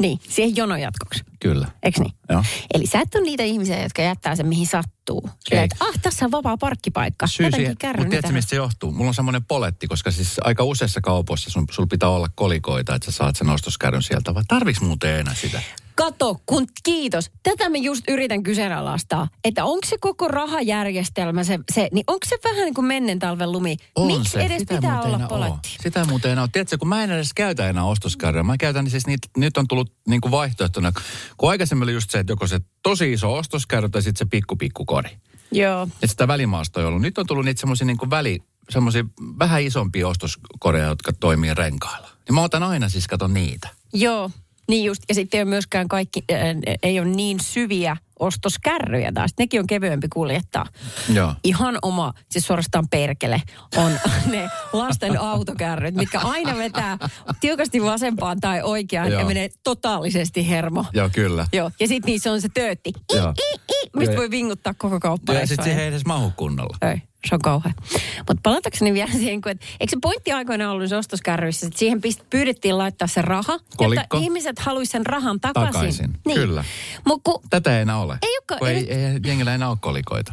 Niin, 0.00 0.18
siihen 0.28 0.56
jonon 0.56 0.80
jatkoksi. 0.80 1.24
Kyllä. 1.40 1.66
Eikö 1.82 2.00
niin? 2.02 2.12
Joo. 2.28 2.44
Eli 2.74 2.86
sä 2.86 3.00
et 3.00 3.14
ole 3.14 3.22
niitä 3.24 3.42
ihmisiä, 3.42 3.82
jotka 3.82 4.02
jättää 4.02 4.36
sen 4.36 4.46
mihin 4.46 4.66
sattuu. 4.66 5.30
Sillä, 5.40 5.60
Ei. 5.60 5.64
että 5.64 5.76
ah, 5.80 5.94
tässä 6.02 6.24
on 6.24 6.30
vapaa 6.30 6.56
parkkipaikka. 6.56 7.26
Syy 7.26 7.50
siihen, 7.54 7.76
kärryn 7.78 8.02
mutta 8.02 8.10
tiedätkö 8.10 8.32
mistä 8.32 8.50
se 8.50 8.56
johtuu? 8.56 8.92
Mulla 8.92 9.08
on 9.08 9.14
semmoinen 9.14 9.44
poletti, 9.44 9.86
koska 9.88 10.10
siis 10.10 10.36
aika 10.44 10.64
useissa 10.64 11.00
kaupoissa 11.00 11.50
sun, 11.50 11.64
sul 11.70 11.86
pitää 11.86 12.08
olla 12.08 12.28
kolikoita, 12.34 12.94
että 12.94 13.06
sä 13.12 13.16
saat 13.16 13.36
sen 13.36 13.50
ostoskärryn 13.50 14.02
sieltä. 14.02 14.34
Vai 14.34 14.42
tarviks 14.48 14.80
muuten 14.80 15.20
enää 15.20 15.34
sitä? 15.34 15.62
Kato, 15.96 16.40
kun 16.46 16.66
kiitos. 16.84 17.30
Tätä 17.42 17.68
mä 17.68 17.76
just 17.76 18.04
yritän 18.08 18.42
kyseenalaistaa, 18.42 19.28
että 19.44 19.64
onko 19.64 19.86
se 19.86 19.96
koko 20.00 20.28
rahajärjestelmä 20.28 21.44
se, 21.44 21.58
se 21.72 21.88
niin 21.92 22.04
onko 22.06 22.26
se 22.28 22.36
vähän 22.44 22.64
niin 22.64 22.74
kuin 22.74 22.84
mennen 22.84 23.18
talven 23.18 23.52
lumi? 23.52 23.76
On 23.94 24.06
Miksi 24.06 24.32
se. 24.32 24.40
edes 24.40 24.58
Sitä 24.58 24.74
pitää 24.74 25.02
olla 25.02 25.18
oo. 25.18 25.28
poletti? 25.28 25.68
Sitä 25.82 26.04
muuten 26.04 26.30
enää 26.30 26.42
ole. 26.42 26.50
Tiedätkö, 26.52 26.78
kun 26.78 26.88
mä 26.88 27.04
en 27.04 27.10
edes 27.10 27.34
käytä 27.34 27.68
enää 27.68 27.84
ostoskärryä. 27.84 28.42
Mä 28.42 28.56
käytän 28.56 28.90
siis 28.90 29.06
niitä, 29.06 29.28
nyt 29.36 29.56
on 29.56 29.68
tullut 29.68 29.92
niin 30.08 30.20
kuin 30.20 30.32
vaihtoehtona. 30.32 30.92
Kun 31.36 31.50
aikaisemmin 31.50 31.82
oli 31.82 31.92
just 31.92 32.10
se, 32.10 32.18
että 32.18 32.32
joko 32.32 32.46
se 32.46 32.60
tosi 32.82 33.12
iso 33.12 33.34
ostoskärry 33.34 33.88
tai 33.88 34.02
sitten 34.02 34.18
se 34.26 34.30
pikku 34.30 34.56
pikku 34.56 34.84
kori. 34.84 35.10
Joo. 35.52 35.82
Että 35.82 36.06
sitä 36.06 36.28
välimaastoa 36.28 36.82
ei 36.82 36.86
ollut. 36.86 37.02
Nyt 37.02 37.18
on 37.18 37.26
tullut 37.26 37.44
niitä 37.44 37.60
semmoisia 37.60 37.86
niin 37.86 38.10
väli, 38.10 38.40
semmoisia 38.70 39.04
vähän 39.38 39.62
isompia 39.62 40.08
ostoskoreja, 40.08 40.86
jotka 40.86 41.12
toimii 41.12 41.54
renkailla. 41.54 42.08
Niin 42.28 42.34
mä 42.34 42.42
otan 42.42 42.62
aina 42.62 42.88
siis 42.88 43.06
katon 43.06 43.34
niitä. 43.34 43.68
Joo, 43.92 44.30
niin 44.68 44.84
just. 44.84 45.02
Ja 45.08 45.14
sitten 45.14 45.38
ei 45.38 45.42
ole 45.42 45.50
myöskään 45.50 45.88
kaikki, 45.88 46.24
äh, 46.32 46.38
ei 46.82 47.00
ole 47.00 47.08
niin 47.08 47.40
syviä 47.40 47.96
ostoskärryjä 48.18 49.12
taas. 49.12 49.30
Nekin 49.38 49.60
on 49.60 49.66
kevyempi 49.66 50.08
kuljettaa. 50.08 50.66
Joo. 51.12 51.34
Ihan 51.44 51.78
oma, 51.82 52.12
siis 52.30 52.46
suorastaan 52.46 52.88
perkele, 52.88 53.42
on 53.76 53.92
ne 54.32 54.48
lasten 54.72 55.20
autokärryt, 55.20 55.94
mitkä 55.94 56.20
aina 56.20 56.56
vetää 56.56 56.98
tiukasti 57.40 57.82
vasempaan 57.82 58.40
tai 58.40 58.62
oikeaan 58.62 59.12
ja 59.12 59.18
Joo. 59.18 59.28
menee 59.28 59.48
totaalisesti 59.62 60.48
hermo. 60.48 60.84
Joo, 60.92 61.10
kyllä. 61.12 61.46
Joo, 61.52 61.70
ja 61.80 61.88
sitten 61.88 62.10
niissä 62.10 62.32
on 62.32 62.40
se 62.40 62.48
töötti, 62.54 62.92
I, 63.12 63.16
i, 63.16 63.54
i, 63.54 63.90
mistä 63.96 64.12
Joo. 64.14 64.20
voi 64.20 64.30
vinguttaa 64.30 64.74
koko 64.74 64.94
Ja 64.96 65.00
kauppareissua. 65.00 65.46
sitten 65.46 65.64
siihen 65.64 65.82
ei 65.82 65.88
edes 65.88 66.04
mahu 66.04 66.32
kunnolla. 66.36 66.76
Ei, 66.90 67.02
se 67.28 67.34
on 67.34 67.40
kauhea. 67.40 67.72
Mutta 68.18 68.40
palatakseni 68.42 68.92
vielä 68.94 69.12
siihen, 69.12 69.40
kun, 69.40 69.52
et, 69.52 69.60
eikö 69.80 69.90
se 69.90 69.96
pointti 70.02 70.32
aikoina 70.32 70.70
ollut 70.70 70.80
niissä 70.80 70.98
ostoskärryissä, 70.98 71.66
että 71.66 71.78
siihen 71.78 72.00
pyydettiin 72.30 72.78
laittaa 72.78 73.08
se 73.08 73.22
raha, 73.22 73.58
Kolikko. 73.76 74.02
jotta 74.02 74.16
ihmiset 74.26 74.58
haluaisivat 74.58 74.92
sen 74.92 75.06
rahan 75.06 75.40
takaisin. 75.40 75.72
Takaisin, 75.72 76.10
Niin. 76.26 76.40
kyllä. 76.40 76.64
Mutta 77.06 77.30
kun, 77.32 77.42
Tätä 77.50 77.76
ei 77.76 77.82
enää 77.82 77.98
ole. 77.98 78.18
Ei 78.22 78.38
olekaan, 78.38 78.70
ei 78.70 78.76
ei, 78.76 79.04
ei, 79.04 79.18
jengillä 79.26 79.54
enää 79.54 79.68
ole 79.68 79.78
kolikoita. 79.80 80.32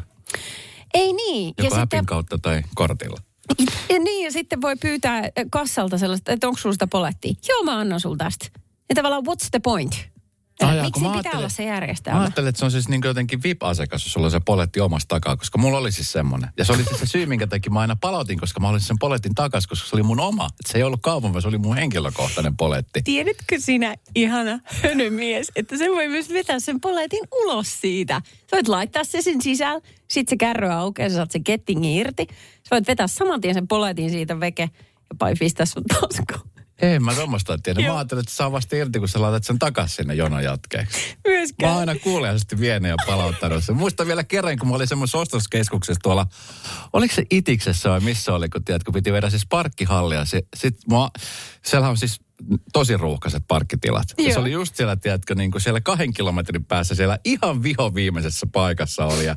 ei 0.93 1.13
niin. 1.13 1.53
Joko 1.57 1.75
ja 1.75 1.81
appin 1.81 1.97
sitten, 1.97 2.05
kautta 2.05 2.37
tai 2.37 2.61
kortilla. 2.75 3.17
ja 3.89 3.99
niin, 3.99 4.25
ja 4.25 4.31
sitten 4.31 4.61
voi 4.61 4.75
pyytää 4.75 5.23
kassalta 5.51 5.97
sellaista, 5.97 6.31
että 6.31 6.47
onko 6.47 6.57
sulla 6.59 6.73
sitä 6.73 6.87
polettia. 6.87 7.33
Joo, 7.49 7.63
mä 7.63 7.77
annan 7.79 7.99
sulla 7.99 8.17
tästä. 8.17 8.47
Ja 8.89 8.95
tavallaan, 8.95 9.23
what's 9.27 9.47
the 9.51 9.59
point? 9.63 10.10
Ai 10.67 10.75
jaa, 10.77 10.85
Miksi 10.85 11.01
mä 11.01 11.11
pitää 11.17 11.37
olla 11.37 11.49
se 11.49 11.63
Mä 11.63 11.69
järjestelmä? 11.69 12.19
ajattelin, 12.21 12.49
että 12.49 12.59
se 12.59 12.65
on 12.65 12.71
siis 12.71 12.89
niin 12.89 13.01
jotenkin 13.05 13.43
VIP-asiakas, 13.43 14.05
jos 14.05 14.13
sulla 14.13 14.27
on 14.27 14.31
se 14.31 14.39
poletti 14.39 14.79
omasta 14.79 15.15
takaa, 15.15 15.37
koska 15.37 15.57
mulla 15.57 15.77
oli 15.77 15.91
siis 15.91 16.11
semmoinen. 16.11 16.49
Ja 16.57 16.65
se 16.65 16.73
oli 16.73 16.83
siis 16.83 16.99
se 16.99 17.05
syy, 17.05 17.25
minkä 17.25 17.47
takia 17.47 17.71
mä 17.71 17.79
aina 17.79 17.95
palautin, 18.01 18.39
koska 18.39 18.59
mä 18.59 18.69
olisin 18.69 18.87
sen 18.87 18.99
poletin 18.99 19.35
takas, 19.35 19.67
koska 19.67 19.89
se 19.89 19.95
oli 19.95 20.03
mun 20.03 20.19
oma. 20.19 20.45
Et 20.45 20.65
se 20.65 20.77
ei 20.77 20.83
ollut 20.83 21.01
kaupan, 21.01 21.33
vaan 21.33 21.41
se 21.41 21.47
oli 21.47 21.57
mun 21.57 21.77
henkilökohtainen 21.77 22.57
poletti. 22.57 23.01
Tiedätkö 23.01 23.55
sinä, 23.59 23.95
ihana 24.15 24.59
hönömies, 24.83 25.51
että 25.55 25.77
se 25.77 25.89
voi 25.89 26.07
myös 26.07 26.29
vetää 26.29 26.59
sen 26.59 26.81
poletin 26.81 27.27
ulos 27.31 27.81
siitä. 27.81 28.21
Sä 28.25 28.57
voit 28.57 28.67
laittaa 28.67 29.03
se 29.03 29.21
sen 29.21 29.41
sisällä, 29.41 29.81
sit 30.07 30.29
se 30.29 30.37
kärry 30.37 30.67
aukeaa, 30.67 31.09
sä 31.09 31.15
saat 31.15 31.31
sen 31.31 31.43
kettingin 31.43 31.97
irti. 31.99 32.27
Sä 32.63 32.69
voit 32.71 32.87
vetää 32.87 33.07
saman 33.07 33.41
tien 33.41 33.53
sen 33.53 33.67
poletin 33.67 34.09
siitä 34.09 34.39
veke 34.39 34.69
ja 35.21 35.35
pistää 35.39 35.65
sun 35.65 35.83
taskuun. 35.83 36.50
Ei 36.81 36.99
mä 36.99 37.13
tuommoista 37.13 37.57
tiedä. 37.57 37.79
Mä 37.81 37.87
Joo. 37.87 37.95
ajattelin, 37.97 38.19
että 38.19 38.33
saa 38.33 38.51
vasta 38.51 38.75
irti, 38.75 38.99
kun 38.99 39.07
sä 39.07 39.21
laitat 39.21 39.43
sen 39.43 39.59
takas 39.59 39.95
sinne 39.95 40.13
jonon 40.13 40.43
jatkeeksi. 40.43 40.99
Mä 40.99 41.15
Myöskään. 41.27 41.71
oon 41.71 41.79
aina 41.79 41.95
kuuliaisesti 41.95 42.59
vienyt 42.59 42.89
ja 42.89 42.95
palauttanut 43.07 43.63
sen. 43.63 43.75
Muistan 43.77 44.07
vielä 44.07 44.23
kerran, 44.23 44.57
kun 44.59 44.69
mä 44.69 44.75
olin 44.75 44.87
semmoisessa 44.87 45.17
ostoskeskuksessa 45.17 45.99
tuolla, 46.03 46.25
oliko 46.93 47.15
se 47.15 47.23
Itiksessä 47.31 47.89
vai 47.89 47.99
missä 47.99 48.33
oli, 48.33 48.49
kun, 48.49 48.63
tiedät, 48.63 48.83
kun 48.83 48.93
piti 48.93 49.13
vedä 49.13 49.29
siis 49.29 49.45
parkkihallia. 49.49 50.25
Se, 50.25 50.41
sit 50.55 50.77
mua, 50.87 51.11
siellä 51.65 51.89
on 51.89 51.97
siis 51.97 52.19
tosi 52.73 52.97
ruuhkaiset 52.97 53.43
parkkitilat. 53.47 54.07
Ja 54.17 54.23
se 54.23 54.29
Joo. 54.29 54.39
oli 54.41 54.51
just 54.51 54.75
siellä, 54.75 54.95
tiedätkö, 54.95 55.35
niin 55.35 55.51
kuin 55.51 55.61
siellä 55.61 55.81
kahden 55.81 56.13
kilometrin 56.13 56.65
päässä 56.65 56.95
siellä 56.95 57.19
ihan 57.25 57.63
viho 57.63 57.95
viimeisessä 57.95 58.47
paikassa 58.51 59.05
oli. 59.05 59.25
Ja 59.25 59.35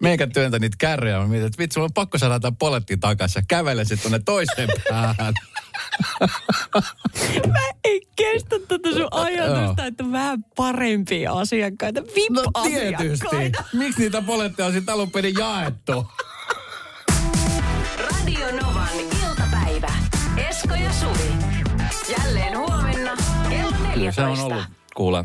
meikä 0.00 0.26
työntä 0.26 0.58
niitä 0.58 0.76
kärryjä. 0.80 1.18
Mä 1.18 1.26
mietin, 1.26 1.46
että 1.46 1.58
vitsi, 1.58 1.78
mulla 1.78 1.86
on 1.86 1.94
pakko 1.94 2.18
saada 2.18 2.40
tämä 2.40 2.56
poletti 2.58 2.96
takaisin 2.96 3.40
ja 3.40 3.44
kävelen 3.48 3.86
sitten 3.86 4.02
tuonne 4.10 4.24
toiseen 4.24 4.68
päähän. 4.88 5.34
Mä 7.52 7.68
en 7.84 8.00
kestä 8.16 8.56
tätä 8.68 8.92
sun 8.92 9.08
ajatusta, 9.10 9.86
että 9.86 10.04
on 10.04 10.12
vähän 10.12 10.44
parempia 10.56 11.32
asiakkaita. 11.32 12.00
No 12.00 12.06
VIP-asiakkaita. 12.06 12.98
tietysti. 12.98 13.76
Miksi 13.76 14.00
niitä 14.00 14.22
poletteja 14.22 14.66
on 14.66 14.72
sitten 14.72 14.94
alun 14.94 15.10
perin 15.10 15.34
jaettu? 15.38 16.06
Radio 17.98 18.46
Novan 18.62 18.88
iltapäivä. 19.24 19.92
Esko 20.48 20.74
ja 20.74 20.92
Suvi. 20.92 21.30
Jälleen 22.18 22.58
huomenna 22.58 23.16
kello 23.48 23.70
14. 23.70 23.92
Kyllä 23.94 24.12
se 24.12 24.22
on 24.22 24.40
ollut, 24.40 24.64
kuule, 24.94 25.24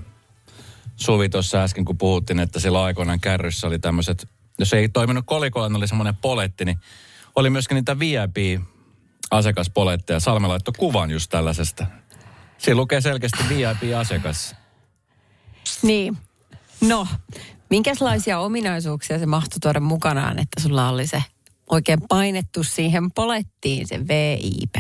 Suvi 0.96 1.30
tuossa 1.30 1.64
äsken, 1.64 1.86
kun 1.86 1.98
puhuttiin, 1.98 2.40
että 2.40 2.60
sillä 2.60 2.84
aikoinaan 2.84 3.20
kärryssä 3.20 3.68
oli 3.68 3.80
tämmöiset, 3.80 4.28
jos 4.60 4.74
ei 4.74 4.90
toiminut 4.90 5.26
kolikolla, 5.28 5.70
niin 5.70 5.76
oli 5.78 5.88
semmoinen 5.88 6.16
poletti, 6.16 6.66
niin 6.66 6.80
oli 7.36 7.50
myöskin 7.50 7.76
niitä 7.76 8.00
VIP-asiakaspoletteja. 9.32 10.20
Salme 10.20 10.48
laittoi 10.48 10.74
kuvan 10.78 11.12
just 11.12 11.30
tällaisesta. 11.30 11.86
Siinä 12.58 12.76
lukee 12.76 13.02
selkeästi 13.02 13.44
VIP-asiakas. 13.50 14.56
Niin. 15.82 16.18
No, 16.82 17.08
minkälaisia 17.70 18.40
ominaisuuksia 18.40 19.20
se 19.20 19.26
mahtoi 19.26 19.60
tuoda 19.60 19.80
mukanaan, 19.80 20.40
että 20.40 20.62
sulla 20.62 20.90
oli 20.90 21.08
se 21.08 21.24
oikein 21.70 22.00
painettu 22.10 22.64
siihen 22.64 23.12
polettiin 23.12 23.88
se 23.88 24.00
VIP? 24.00 24.76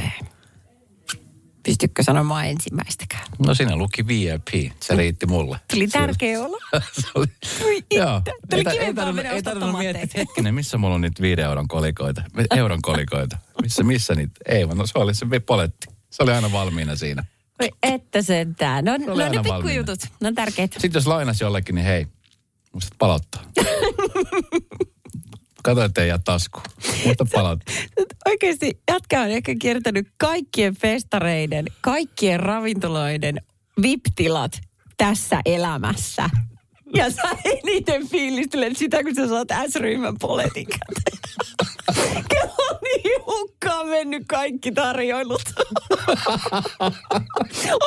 Pystytkö 1.63 2.03
sanomaan 2.03 2.45
ensimmäistäkään? 2.45 3.23
No 3.45 3.55
siinä 3.55 3.75
luki 3.75 4.07
VIP, 4.07 4.71
se 4.79 4.95
riitti 4.95 5.25
mulle. 5.25 5.59
Tuli 5.73 5.87
tärkeä 5.87 6.41
olla. 6.41 6.57
se 7.01 7.07
oli, 7.15 7.25
Oi 7.65 7.83
joo. 7.91 8.21
Tuli 8.49 8.63
Ei, 8.71 8.79
ei 8.79 8.93
tarvinnut, 8.93 9.33
ei 9.33 9.43
tarvinnut 9.43 9.79
miettiä, 9.79 10.03
että 10.03 10.17
hetkinen, 10.17 10.55
missä 10.55 10.77
mulla 10.77 10.95
on 10.95 11.01
niitä 11.01 11.21
viiden 11.21 11.45
euron 11.45 11.67
kolikoita, 11.67 12.23
euron 12.55 12.81
kolikoita. 12.81 13.37
Missä, 13.61 13.83
missä 13.83 14.15
niitä? 14.15 14.33
Ei, 14.45 14.67
vaan 14.67 14.77
no 14.77 14.87
se 14.87 14.99
oli 14.99 15.15
se 15.15 15.25
poletti. 15.45 15.87
Se 16.09 16.23
oli 16.23 16.31
aina 16.31 16.51
valmiina 16.51 16.95
siinä. 16.95 17.23
Oi 17.61 17.69
että 17.83 18.21
sentään. 18.21 18.85
No, 18.85 18.97
no 18.97 19.13
oli 19.13 19.29
ne 19.29 19.43
pikkujutut. 19.43 19.99
Ne 20.21 20.27
on 20.27 20.35
tärkeitä. 20.35 20.79
Sitten 20.79 20.99
jos 20.99 21.07
lainasi 21.07 21.43
jollekin, 21.43 21.75
niin 21.75 21.85
hei, 21.85 22.07
muistat 22.73 22.97
palauttaa. 22.97 23.43
Kato, 25.63 25.83
ettei 25.83 26.07
jää 26.07 26.19
taskuun. 26.25 26.65
Muista 27.05 27.25
palauttaa. 27.31 27.75
Nyt 27.99 28.07
Oikeasti 28.25 28.79
jätkä 28.91 29.21
on 29.21 29.27
ehkä 29.29 29.55
kiertänyt 29.59 30.07
kaikkien 30.17 30.75
festareiden, 30.75 31.65
kaikkien 31.81 32.39
ravintoloiden 32.39 33.41
VIP-tilat 33.81 34.61
tässä 34.97 35.41
elämässä. 35.45 36.29
Ja 36.95 37.11
sä 37.11 37.21
eniten 37.45 38.07
fiilistelet 38.07 38.77
sitä, 38.77 39.03
kun 39.03 39.15
sä 39.15 39.27
saat 39.27 39.47
S-ryhmän 39.69 40.15
poletin 40.19 40.67
käteen. 40.67 41.21
Kello 42.29 42.53
on 42.71 42.77
niin 42.81 43.25
hukkaan 43.25 43.87
mennyt 43.87 44.23
kaikki 44.27 44.71
tarjoilut. 44.71 45.41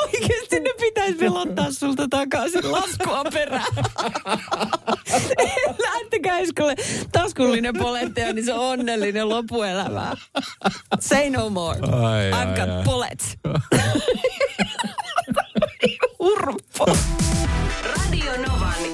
Oikeasti 0.02 0.60
ne 0.60 0.70
pitäisi 0.80 1.14
pelottaa 1.14 1.72
sulta 1.72 2.08
takaisin 2.10 2.72
laskua 2.72 3.24
perään. 3.32 3.74
Lähtekää 5.78 6.38
Eskolle 6.38 6.74
taskullinen 7.12 7.74
poletteja, 7.78 8.32
niin 8.32 8.44
se 8.44 8.54
on 8.54 8.60
onnellinen 8.80 9.28
lopuelämää. 9.28 10.16
Say 11.00 11.30
no 11.30 11.50
more. 11.50 11.78
Ai, 11.80 12.30
I've 12.30 12.34
ai, 12.34 12.46
got 12.46 12.70
ai. 12.70 12.84
bullets. 12.84 13.36
Urpo. 16.18 16.96
Radio 17.82 18.32
Novan 18.36 18.93